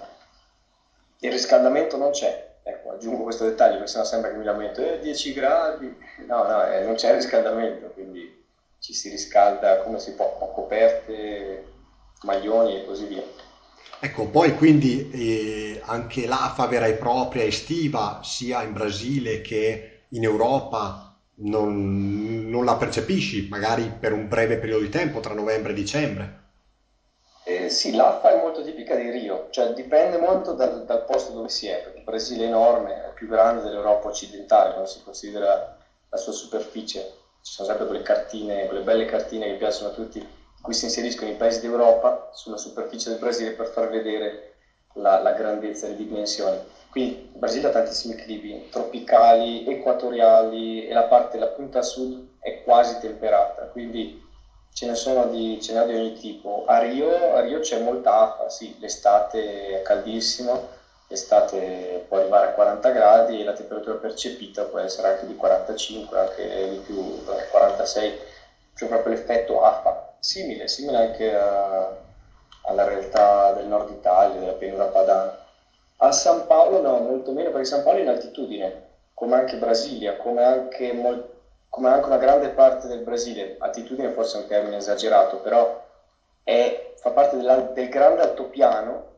Il 1.21 1.33
riscaldamento 1.33 1.97
non 1.97 2.11
c'è. 2.11 2.47
Ecco, 2.63 2.93
aggiungo 2.93 3.23
questo 3.23 3.45
dettaglio 3.45 3.77
perché 3.77 3.91
sennò 3.91 4.05
sembra 4.05 4.31
che 4.31 4.37
mi 4.37 4.45
lamento, 4.45 4.83
eh, 4.83 4.99
10 5.01 5.33
gradi. 5.33 5.97
No, 6.27 6.45
no, 6.45 6.67
eh, 6.67 6.85
non 6.85 6.95
c'è 6.95 7.15
riscaldamento, 7.15 7.89
quindi 7.89 8.45
ci 8.79 8.93
si 8.93 9.09
riscalda 9.09 9.79
come 9.79 9.99
si 9.99 10.13
può, 10.13 10.37
con 10.39 10.53
coperte, 10.53 11.65
maglioni 12.23 12.77
e 12.77 12.85
così 12.85 13.07
via. 13.07 13.23
Ecco, 14.01 14.27
poi 14.27 14.55
quindi 14.55 15.11
eh, 15.11 15.81
anche 15.85 16.27
l'afa 16.27 16.67
vera 16.67 16.87
e 16.87 16.95
propria 16.95 17.45
estiva, 17.45 18.21
sia 18.23 18.63
in 18.63 18.73
Brasile 18.73 19.41
che 19.41 20.03
in 20.11 20.23
Europa, 20.23 21.17
non, 21.41 22.49
non 22.49 22.65
la 22.65 22.77
percepisci, 22.77 23.49
magari 23.49 23.93
per 23.99 24.13
un 24.13 24.29
breve 24.29 24.59
periodo 24.59 24.83
di 24.83 24.89
tempo, 24.89 25.21
tra 25.21 25.35
novembre 25.35 25.73
e 25.73 25.75
dicembre. 25.75 26.47
Eh, 27.49 27.71
sì, 27.71 27.95
l'affa 27.95 28.29
è 28.29 28.35
molto 28.35 28.63
tipica 28.63 28.95
di 28.95 29.09
Rio, 29.09 29.47
cioè 29.49 29.73
dipende 29.73 30.19
molto 30.19 30.53
dal, 30.53 30.85
dal 30.85 31.07
posto 31.07 31.33
dove 31.33 31.49
si 31.49 31.67
è, 31.67 31.81
perché 31.81 31.97
il 31.97 32.05
Brasile 32.05 32.45
è 32.45 32.47
enorme, 32.47 33.07
è 33.07 33.13
più 33.15 33.27
grande 33.27 33.63
dell'Europa 33.63 34.09
occidentale 34.09 34.73
quando 34.73 34.87
si 34.87 35.01
considera 35.03 35.79
la 36.11 36.17
sua 36.19 36.33
superficie. 36.33 37.11
Ci 37.41 37.55
sono 37.55 37.67
sempre 37.67 37.87
quelle 37.87 38.03
cartine, 38.03 38.67
quelle 38.67 38.83
belle 38.83 39.07
cartine 39.07 39.47
che 39.47 39.55
piacciono 39.55 39.89
a 39.89 39.93
tutti, 39.93 40.19
in 40.19 40.61
cui 40.61 40.75
si 40.75 40.85
inseriscono 40.85 41.31
i 41.31 41.37
paesi 41.37 41.61
d'Europa 41.61 42.29
sulla 42.35 42.59
superficie 42.59 43.09
del 43.09 43.19
Brasile 43.19 43.53
per 43.53 43.69
far 43.69 43.89
vedere 43.89 44.57
la, 44.97 45.19
la 45.19 45.33
grandezza 45.33 45.87
e 45.87 45.91
le 45.91 45.97
dimensioni. 45.97 46.61
Quindi 46.91 47.31
il 47.33 47.39
Brasile 47.39 47.69
ha 47.69 47.71
tantissimi 47.71 48.15
climi 48.15 48.69
tropicali, 48.69 49.65
equatoriali 49.67 50.87
e 50.87 50.93
la 50.93 51.05
parte, 51.05 51.39
la 51.39 51.47
punta 51.47 51.81
sud 51.81 52.41
è 52.41 52.63
quasi 52.63 52.99
temperata, 52.99 53.69
quindi 53.69 54.27
Ce 54.79 54.87
ne 54.87 54.95
sono 54.95 55.27
di, 55.27 55.59
ce 55.61 55.73
di 55.85 55.93
ogni 55.93 56.13
tipo. 56.13 56.63
A 56.65 56.79
Rio, 56.79 57.35
a 57.35 57.41
Rio 57.41 57.59
c'è 57.59 57.79
molta 57.79 58.21
acqua, 58.21 58.49
sì, 58.49 58.73
l'estate 58.79 59.75
è 59.75 59.83
caldissimo, 59.83 60.69
l'estate 61.09 62.05
può 62.07 62.19
arrivare 62.19 62.47
a 62.47 62.51
40 62.51 62.91
gradi 62.91 63.41
e 63.41 63.45
la 63.45 63.53
temperatura 63.55 63.97
percepita 63.97 64.67
può 64.67 64.79
essere 64.79 65.09
anche 65.09 65.27
di 65.27 65.35
45, 65.35 66.17
anche 66.21 66.69
di 66.69 66.77
più, 66.77 66.97
anche 67.27 67.47
46, 67.51 68.15
c'è 68.73 68.87
proprio 68.87 69.15
l'effetto 69.15 69.61
AFA, 69.61 70.13
simile, 70.21 70.69
simile 70.69 70.99
anche 70.99 71.35
a- 71.35 71.91
alla 72.67 72.85
realtà 72.85 73.51
del 73.51 73.67
nord 73.67 73.89
Italia, 73.89 74.39
della 74.39 74.53
pianura 74.53 74.87
padana. 74.87 75.35
A 75.97 76.13
San 76.13 76.47
Paolo 76.47 76.79
no, 76.79 77.01
molto 77.01 77.33
meno 77.33 77.51
perché 77.51 77.67
San 77.67 77.83
Paolo 77.83 77.99
è 77.99 78.03
in 78.03 78.09
altitudine, 78.09 78.83
come 79.13 79.35
anche 79.35 79.57
Brasilia, 79.57 80.15
come 80.15 80.45
anche, 80.45 80.93
mol- 80.93 81.21
come 81.69 81.89
anche 81.89 82.07
una 82.07 82.17
grande 82.17 82.51
parte 82.51 82.87
del 82.87 83.01
Brasile. 83.01 83.57
Altitudine 83.59 84.11
forse 84.11 84.37
è 84.37 84.41
un 84.41 84.47
termine 84.47 84.77
esagerato, 84.77 85.39
però 85.39 85.87
è- 86.43 86.95
fa 86.97 87.11
parte 87.11 87.37
del 87.37 87.89
grande 87.89 88.23
altopiano, 88.23 89.17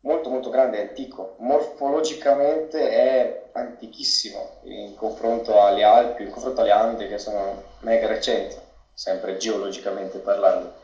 molto 0.00 0.28
molto 0.28 0.50
grande, 0.50 0.78
è 0.78 0.88
antico. 0.88 1.34
Morfologicamente 1.38 2.90
è 2.90 3.48
antichissimo 3.52 4.58
in 4.64 4.94
confronto 4.94 5.62
alle 5.62 5.84
Alpi, 5.84 6.22
in 6.22 6.30
confronto 6.30 6.60
alle 6.60 6.72
Ande 6.72 7.06
che 7.06 7.18
sono 7.18 7.62
mega 7.80 8.06
recenti, 8.06 8.56
sempre 8.92 9.36
geologicamente 9.36 10.18
parlando. 10.18 10.82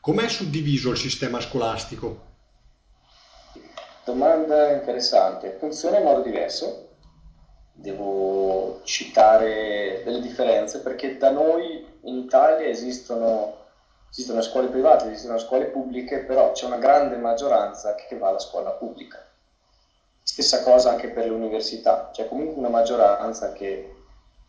Com'è 0.00 0.28
suddiviso 0.28 0.90
il 0.90 0.96
sistema 0.96 1.40
scolastico? 1.40 2.24
Domanda 4.04 4.70
interessante. 4.70 5.56
Funziona 5.58 5.98
in 5.98 6.04
modo 6.04 6.20
diverso. 6.20 6.84
Devo 7.78 8.80
citare 8.84 10.00
delle 10.02 10.20
differenze 10.20 10.80
perché 10.80 11.18
da 11.18 11.30
noi 11.30 11.84
in 12.04 12.16
Italia 12.16 12.66
esistono, 12.66 13.64
esistono 14.10 14.40
scuole 14.40 14.68
private, 14.68 15.10
esistono 15.10 15.36
scuole 15.36 15.66
pubbliche, 15.66 16.20
però 16.20 16.52
c'è 16.52 16.64
una 16.64 16.78
grande 16.78 17.16
maggioranza 17.16 17.94
che 17.94 18.16
va 18.16 18.28
alla 18.28 18.38
scuola 18.38 18.70
pubblica. 18.70 19.22
Stessa 20.22 20.62
cosa 20.62 20.88
anche 20.88 21.10
per 21.10 21.26
le 21.26 21.30
università, 21.30 22.08
c'è 22.12 22.26
comunque 22.26 22.56
una 22.58 22.70
maggioranza 22.70 23.52
che 23.52 23.92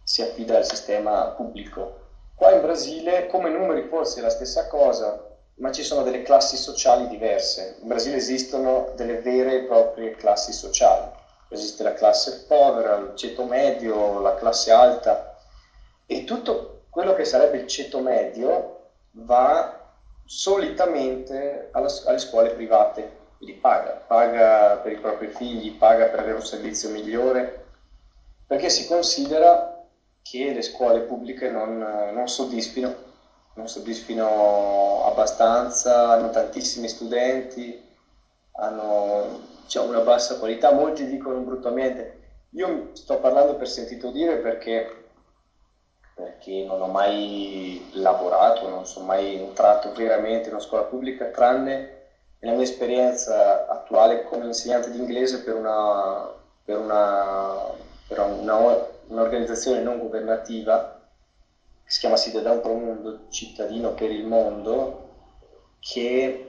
si 0.04 0.22
affida 0.22 0.56
al 0.56 0.66
sistema 0.66 1.28
pubblico. 1.28 2.06
Qua 2.34 2.52
in 2.52 2.62
Brasile, 2.62 3.28
come 3.28 3.50
numeri 3.50 3.84
forse 3.84 4.20
è 4.20 4.22
la 4.24 4.30
stessa 4.30 4.68
cosa, 4.68 5.22
ma 5.56 5.72
ci 5.72 5.84
sono 5.84 6.02
delle 6.02 6.22
classi 6.22 6.56
sociali 6.56 7.08
diverse. 7.08 7.76
In 7.82 7.88
Brasile 7.88 8.16
esistono 8.16 8.92
delle 8.96 9.16
vere 9.16 9.56
e 9.56 9.64
proprie 9.64 10.12
classi 10.12 10.54
sociali. 10.54 11.17
Esiste 11.50 11.84
la 11.84 11.94
classe 11.94 12.46
povera, 12.48 12.96
il 12.96 13.16
ceto 13.16 13.46
medio, 13.46 14.20
la 14.20 14.36
classe 14.36 14.72
alta 14.72 15.38
e 16.06 16.24
tutto 16.24 16.82
quello 16.90 17.14
che 17.14 17.26
sarebbe 17.26 17.58
il 17.58 17.68
ceto 17.68 18.00
medio 18.00 18.90
va 19.12 19.92
solitamente 20.26 21.70
alla, 21.72 21.90
alle 22.06 22.18
scuole 22.18 22.50
private, 22.50 23.16
li 23.40 23.54
paga, 23.54 23.92
paga 23.92 24.78
per 24.78 24.92
i 24.92 25.00
propri 25.00 25.28
figli, 25.28 25.78
paga 25.78 26.08
per 26.08 26.20
avere 26.20 26.36
un 26.36 26.46
servizio 26.46 26.90
migliore, 26.90 27.66
perché 28.46 28.70
si 28.70 28.86
considera 28.86 29.86
che 30.22 30.52
le 30.52 30.62
scuole 30.62 31.02
pubbliche 31.02 31.50
non, 31.50 31.78
non 31.78 32.28
soddisfino, 32.28 32.94
non 33.54 33.68
soddisfino 33.68 35.06
abbastanza, 35.06 36.12
hanno 36.12 36.30
tantissimi 36.30 36.88
studenti, 36.88 37.87
hanno 38.58 39.40
diciamo, 39.64 39.90
una 39.90 40.02
bassa 40.02 40.38
qualità, 40.38 40.72
molti 40.72 41.06
dicono 41.08 41.40
bruttamente. 41.40 42.14
Io 42.52 42.90
sto 42.94 43.18
parlando 43.20 43.56
per 43.56 43.68
sentito 43.68 44.12
dire 44.12 44.38
perché 44.38 45.08
perché 46.18 46.64
non 46.66 46.82
ho 46.82 46.88
mai 46.88 47.90
lavorato, 47.94 48.68
non 48.68 48.88
sono 48.88 49.06
mai 49.06 49.36
entrato 49.36 49.92
veramente 49.92 50.48
in 50.48 50.56
una 50.56 50.64
scuola 50.64 50.86
pubblica, 50.86 51.26
tranne 51.26 51.98
nella 52.40 52.56
mia 52.56 52.64
esperienza 52.64 53.68
attuale 53.68 54.24
come 54.24 54.46
insegnante 54.46 54.90
di 54.90 54.98
inglese 54.98 55.44
per, 55.44 55.54
una, 55.54 56.28
per, 56.64 56.78
una, 56.80 57.54
per 58.08 58.20
una, 58.20 58.88
un'organizzazione 59.10 59.82
non 59.82 60.00
governativa 60.00 61.00
che 61.84 61.92
si 61.92 62.00
chiama 62.00 62.18
Cittadino 62.18 62.60
Pro 62.62 62.74
Mundo, 62.74 63.20
cittadino 63.30 63.92
per 63.92 64.12
il 64.12 64.26
mondo, 64.26 65.10
che, 65.80 66.47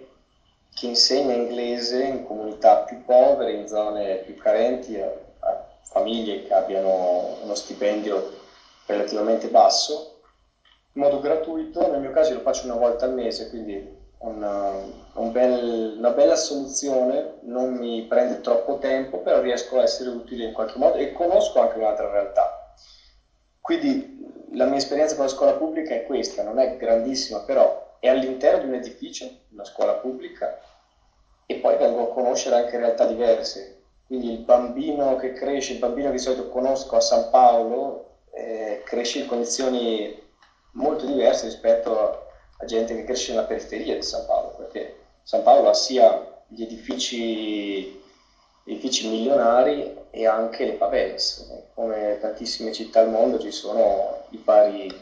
che, 0.74 0.86
insegna 0.86 1.32
inglese 1.32 2.02
in 2.02 2.22
comunità 2.22 2.78
più 2.78 3.04
povere, 3.04 3.52
in 3.52 3.66
zone 3.66 4.16
più 4.16 4.36
carenti, 4.36 4.98
a, 4.98 5.10
a 5.40 5.64
famiglie 5.82 6.42
che 6.42 6.54
abbiano 6.54 7.36
uno 7.42 7.54
stipendio 7.54 8.36
relativamente 8.86 9.48
basso, 9.48 10.12
in 10.92 11.02
modo 11.02 11.20
gratuito, 11.20 11.88
nel 11.88 12.00
mio 12.00 12.10
caso 12.10 12.32
lo 12.32 12.40
faccio 12.40 12.64
una 12.64 12.76
volta 12.76 13.04
al 13.04 13.12
mese, 13.12 13.48
quindi 13.48 13.96
una, 14.18 14.70
un 15.14 15.30
bel, 15.30 15.94
una 15.96 16.10
bella 16.10 16.34
soluzione, 16.34 17.34
non 17.40 17.70
mi 17.74 18.02
prende 18.02 18.40
troppo 18.40 18.78
tempo, 18.78 19.18
però 19.18 19.40
riesco 19.40 19.78
a 19.78 19.82
essere 19.82 20.08
utile 20.08 20.44
in 20.44 20.52
qualche 20.52 20.78
modo 20.78 20.96
e 20.96 21.12
conosco 21.12 21.60
anche 21.60 21.76
un'altra 21.76 22.08
realtà. 22.08 22.72
Quindi 23.60 24.16
la 24.52 24.64
mia 24.64 24.78
esperienza 24.78 25.14
con 25.14 25.24
la 25.24 25.30
scuola 25.30 25.54
pubblica 25.54 25.94
è 25.94 26.02
questa, 26.02 26.42
non 26.42 26.58
è 26.58 26.74
grandissima, 26.74 27.40
però 27.40 27.87
è 28.00 28.08
all'interno 28.08 28.60
di 28.60 28.66
un 28.66 28.74
edificio, 28.74 29.28
una 29.50 29.64
scuola 29.64 29.94
pubblica, 29.94 30.60
e 31.46 31.56
poi 31.56 31.76
vengo 31.76 32.10
a 32.10 32.12
conoscere 32.12 32.56
anche 32.56 32.76
realtà 32.76 33.06
diverse. 33.06 33.82
Quindi 34.06 34.32
il 34.32 34.38
bambino 34.38 35.16
che 35.16 35.32
cresce, 35.32 35.74
il 35.74 35.78
bambino 35.78 36.08
che 36.08 36.16
di 36.16 36.22
solito 36.22 36.48
conosco 36.48 36.96
a 36.96 37.00
San 37.00 37.30
Paolo, 37.30 38.16
eh, 38.32 38.82
cresce 38.84 39.20
in 39.20 39.26
condizioni 39.26 40.26
molto 40.72 41.06
diverse 41.06 41.46
rispetto 41.46 42.26
a, 42.58 42.64
gente 42.64 42.94
che 42.94 43.04
cresce 43.04 43.32
nella 43.32 43.46
periferia 43.46 43.94
di 43.94 44.02
San 44.02 44.26
Paolo, 44.26 44.54
perché 44.56 44.96
San 45.22 45.42
Paolo 45.42 45.68
ha 45.68 45.74
sia 45.74 46.42
gli 46.46 46.62
edifici, 46.62 48.02
edifici 48.64 49.08
milionari 49.08 49.96
e 50.10 50.26
anche 50.26 50.64
le 50.64 50.74
favelas. 50.74 51.50
Come 51.74 52.18
tantissime 52.20 52.72
città 52.72 53.00
al 53.00 53.10
mondo 53.10 53.38
ci 53.38 53.52
sono 53.52 54.24
i 54.30 54.42
vari, 54.44 54.92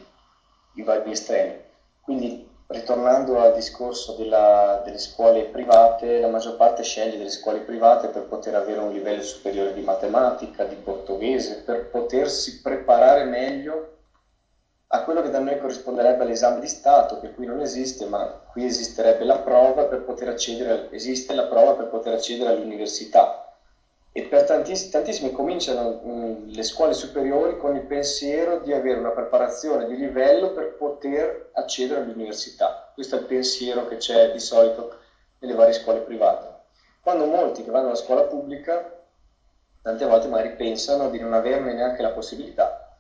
i 0.75 0.83
vari 0.83 1.11
estremi. 1.11 1.59
Quindi 2.01 2.46
ritornando 2.69 3.41
al 3.41 3.55
discorso 3.55 4.15
della, 4.15 4.83
delle 4.85 4.99
scuole 4.99 5.45
private, 5.45 6.19
la 6.21 6.29
maggior 6.29 6.57
parte 6.57 6.83
sceglie 6.83 7.17
delle 7.17 7.31
scuole 7.31 7.61
private 7.61 8.09
per 8.09 8.25
poter 8.25 8.55
avere 8.55 8.81
un 8.81 8.93
livello 8.93 9.23
superiore 9.23 9.73
di 9.73 9.83
matematica, 9.83 10.65
di 10.65 10.75
portoghese, 10.75 11.63
per 11.65 11.89
potersi 11.89 12.61
preparare 12.61 13.25
meglio 13.25 13.91
a 14.89 15.03
quello 15.03 15.21
che 15.21 15.31
da 15.31 15.41
noi 15.41 15.59
corrisponderebbe 15.59 16.23
all'esame 16.23 16.61
di 16.61 16.69
Stato, 16.69 17.19
che 17.21 17.33
qui 17.33 17.47
non 17.47 17.61
esiste, 17.61 18.05
ma 18.07 18.25
qui 18.51 18.65
esisterebbe 18.65 19.25
la 19.25 19.39
prova 19.39 19.85
per 19.85 20.03
poter 20.03 20.29
accedere, 20.29 20.89
esiste 20.91 21.35
la 21.35 21.45
prova 21.45 21.75
per 21.75 21.87
poter 21.89 22.15
accedere 22.15 22.51
all'università 22.51 23.36
e 24.17 24.23
per 24.23 24.45
tantissimi, 24.45 24.91
tantissimi 24.91 25.31
cominciano 25.31 25.91
mh, 25.91 26.47
le 26.47 26.63
scuole 26.63 26.95
superiori 26.95 27.59
con 27.59 27.77
il 27.77 27.83
pensiero 27.83 28.61
di 28.61 28.73
avere 28.73 28.99
una 28.99 29.11
preparazione 29.11 29.85
di 29.85 29.95
livello 29.95 30.53
per 30.53 30.75
poter 30.77 31.51
accedere 31.53 32.01
all'università. 32.01 32.93
Questo 32.95 33.17
è 33.17 33.19
il 33.19 33.27
pensiero 33.27 33.87
che 33.87 33.99
c'è 33.99 34.31
di 34.31 34.39
solito 34.39 35.01
nelle 35.41 35.53
varie 35.53 35.75
scuole 35.75 36.01
private. 36.01 36.47
Quando 37.03 37.27
molti 37.27 37.63
che 37.63 37.71
vanno 37.71 37.89
alla 37.89 37.95
scuola 37.95 38.23
pubblica, 38.23 38.91
tante 39.83 40.07
volte 40.07 40.29
magari 40.29 40.55
pensano 40.55 41.11
di 41.11 41.19
non 41.19 41.35
averne 41.35 41.75
neanche 41.75 42.01
la 42.01 42.09
possibilità 42.09 42.97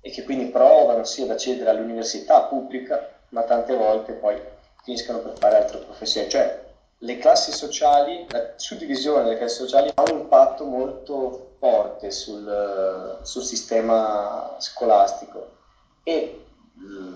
e 0.00 0.10
che 0.10 0.24
quindi 0.24 0.46
provano 0.46 1.04
sì 1.04 1.22
ad 1.22 1.30
accedere 1.30 1.70
all'università 1.70 2.42
pubblica, 2.42 3.08
ma 3.28 3.44
tante 3.44 3.72
volte 3.76 4.14
poi 4.14 4.36
finiscono 4.82 5.20
per 5.20 5.38
fare 5.38 5.58
altre 5.58 5.78
professioni. 5.78 6.28
Cioè, 6.28 6.69
le 7.02 7.18
classi 7.18 7.52
sociali, 7.52 8.26
la 8.30 8.52
suddivisione 8.56 9.24
delle 9.24 9.38
classi 9.38 9.56
sociali 9.56 9.90
ha 9.94 10.02
un 10.02 10.18
impatto 10.20 10.64
molto 10.64 11.54
forte 11.58 12.10
sul, 12.10 13.20
sul 13.22 13.42
sistema 13.42 14.56
scolastico 14.58 15.58
e 16.02 16.44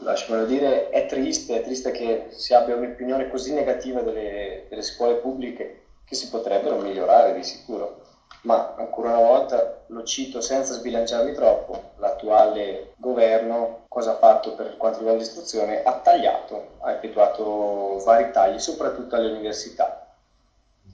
lasciamelo 0.03 0.47
dire, 0.47 0.91
è 0.91 1.07
triste, 1.07 1.61
è 1.61 1.63
triste 1.63 1.91
che 1.91 2.27
si 2.31 2.55
abbia 2.55 2.77
un'opinione 2.77 3.29
così 3.31 3.53
negativa 3.53 4.03
delle, 4.03 4.67
delle, 4.69 4.83
scuole 4.83 5.17
pubbliche 5.17 5.83
che 6.05 6.15
si 6.15 6.29
potrebbero 6.29 6.77
migliorare 6.77 7.35
di 7.35 7.43
sicuro. 7.43 8.03
Ma 8.43 8.75
ancora 8.77 9.09
una 9.11 9.27
volta 9.27 9.85
lo 9.87 10.03
cito 10.05 10.41
senza 10.41 10.75
sbilanciarmi 10.75 11.33
troppo, 11.33 11.93
l'attuale 11.97 12.93
governo 12.97 13.85
cosa 13.89 14.13
ha 14.13 14.17
fatto 14.17 14.53
per 14.55 14.77
quanto 14.77 14.99
riguarda 14.99 15.23
l'istruzione? 15.23 15.83
Ha 15.83 15.95
tagliato, 16.01 16.77
ha 16.81 16.93
effettuato 16.93 18.03
vari 18.05 18.31
tagli, 18.33 18.59
soprattutto 18.59 19.17
alle 19.17 19.31
università. 19.31 20.15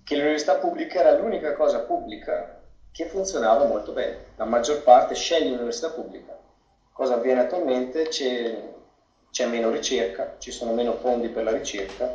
Che 0.05 0.15
l'università 0.15 0.57
pubblica 0.57 1.01
era 1.01 1.13
l'unica 1.13 1.53
cosa 1.55 1.81
pubblica 1.81 2.61
che 2.93 3.07
funzionava 3.07 3.65
molto 3.65 3.93
bene. 3.93 4.27
La 4.37 4.45
maggior 4.45 4.83
parte 4.83 5.15
sceglie 5.15 5.51
l'università 5.51 5.91
pubblica. 5.91 6.37
Cosa 6.93 7.15
avviene 7.15 7.41
attualmente? 7.41 8.09
C'è, 8.09 8.63
c'è 9.31 9.47
meno 9.47 9.71
ricerca, 9.71 10.35
ci 10.39 10.51
sono 10.51 10.73
meno 10.73 10.93
fondi 10.95 11.29
per 11.29 11.45
la 11.45 11.53
ricerca, 11.53 12.15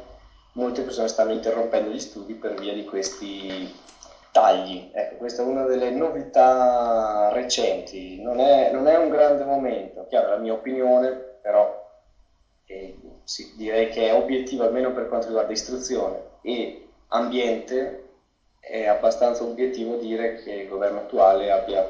molte 0.53 0.83
persone 0.83 1.07
stanno 1.07 1.31
interrompendo 1.31 1.89
gli 1.89 1.99
studi 1.99 2.33
per 2.33 2.53
via 2.53 2.73
di 2.73 2.85
questi 2.85 3.83
tagli. 4.35 4.89
Ecco, 4.91 5.15
questa 5.15 5.43
è 5.43 5.45
una 5.45 5.63
delle 5.63 5.91
novità 5.91 7.29
recenti, 7.31 8.21
non 8.21 8.41
è, 8.41 8.69
non 8.69 8.85
è 8.85 8.97
un 8.97 9.07
grande 9.07 9.45
momento, 9.45 10.05
chiaro, 10.09 10.27
è 10.27 10.31
la 10.31 10.35
mia 10.35 10.51
opinione, 10.51 11.37
però 11.39 11.65
eh, 12.65 12.93
sì, 13.23 13.49
direi 13.55 13.87
che 13.87 14.07
è 14.07 14.13
obiettivo, 14.13 14.65
almeno 14.65 14.91
per 14.91 15.07
quanto 15.07 15.27
riguarda 15.27 15.53
istruzione 15.53 16.19
e 16.41 16.85
ambiente, 17.07 18.01
è 18.59 18.83
abbastanza 18.87 19.43
obiettivo 19.43 19.95
dire 19.95 20.35
che 20.41 20.51
il 20.51 20.67
governo 20.67 20.99
attuale 20.99 21.49
abbia 21.49 21.87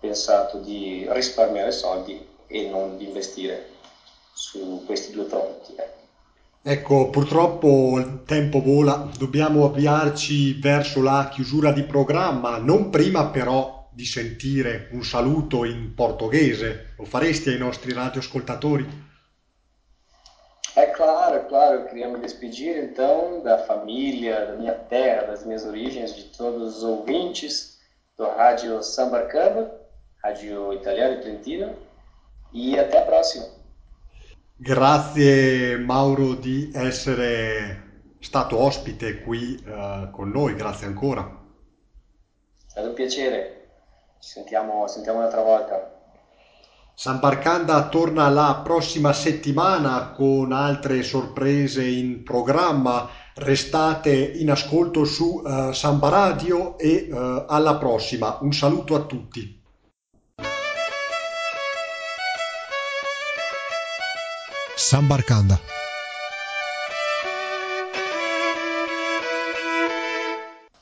pensato 0.00 0.56
di 0.56 1.04
risparmiare 1.10 1.70
soldi 1.70 2.26
e 2.46 2.62
non 2.62 2.96
di 2.96 3.04
investire 3.04 3.62
su 4.32 4.82
questi 4.86 5.10
due 5.10 5.24
fronti. 5.24 5.74
Ecco. 6.66 7.10
Purtroppo 7.10 7.98
il 7.98 8.22
tempo 8.24 8.62
vola, 8.62 9.10
dobbiamo 9.18 9.66
avviarci 9.66 10.58
verso 10.58 11.02
la 11.02 11.28
chiusura 11.30 11.72
di 11.72 11.82
programma, 11.82 12.56
non 12.56 12.88
prima 12.88 13.26
però 13.26 13.90
di 13.92 14.06
sentire 14.06 14.88
un 14.92 15.04
saluto 15.04 15.66
in 15.66 15.92
portoghese. 15.94 16.94
Lo 16.96 17.04
faresti 17.04 17.50
ai 17.50 17.58
nostri 17.58 17.92
radioascoltatori? 17.92 19.02
É 20.74 20.86
claro, 20.86 21.36
é 21.36 21.40
claro, 21.40 21.84
queria 21.84 22.08
me 22.08 22.18
despedir 22.18 22.76
então 22.82 23.42
da 23.42 23.58
família, 23.58 24.46
da 24.46 24.54
minha 24.54 24.72
terra, 24.72 25.26
das 25.26 25.44
minhas 25.44 25.66
origens, 25.66 26.16
de 26.16 26.24
todos 26.36 26.78
os 26.78 26.82
ouvintes 26.82 27.78
do 28.16 28.24
Rádio 28.24 28.82
Sambarcamba, 28.82 29.70
Rádio 30.22 30.72
Italiano 30.72 31.16
e 31.16 31.20
Trentino, 31.20 31.76
e 32.52 32.78
até 32.78 32.98
a 32.98 33.02
próxima. 33.02 33.53
Grazie 34.56 35.76
Mauro 35.78 36.34
di 36.34 36.70
essere 36.72 38.12
stato 38.20 38.56
ospite 38.56 39.20
qui 39.20 39.60
uh, 39.66 40.10
con 40.12 40.30
noi, 40.30 40.54
grazie 40.54 40.86
ancora. 40.86 41.22
È 41.22 42.70
stato 42.70 42.86
un 42.86 42.94
piacere, 42.94 43.70
ci 44.20 44.30
sentiamo, 44.30 44.86
sentiamo 44.86 45.18
un'altra 45.18 45.42
volta. 45.42 46.02
San 46.94 47.18
Barcanda 47.18 47.88
torna 47.88 48.28
la 48.28 48.60
prossima 48.62 49.12
settimana 49.12 50.12
con 50.12 50.52
altre 50.52 51.02
sorprese 51.02 51.84
in 51.84 52.22
programma. 52.22 53.08
Restate 53.34 54.14
in 54.14 54.52
ascolto 54.52 55.04
su 55.04 55.42
uh, 55.44 55.72
Samba 55.72 56.08
Radio 56.10 56.78
e 56.78 57.08
uh, 57.10 57.44
alla 57.48 57.74
prossima. 57.76 58.38
Un 58.40 58.52
saluto 58.52 58.94
a 58.94 59.00
tutti. 59.00 59.63
San 64.84 65.08
Barkanda. 65.08 65.58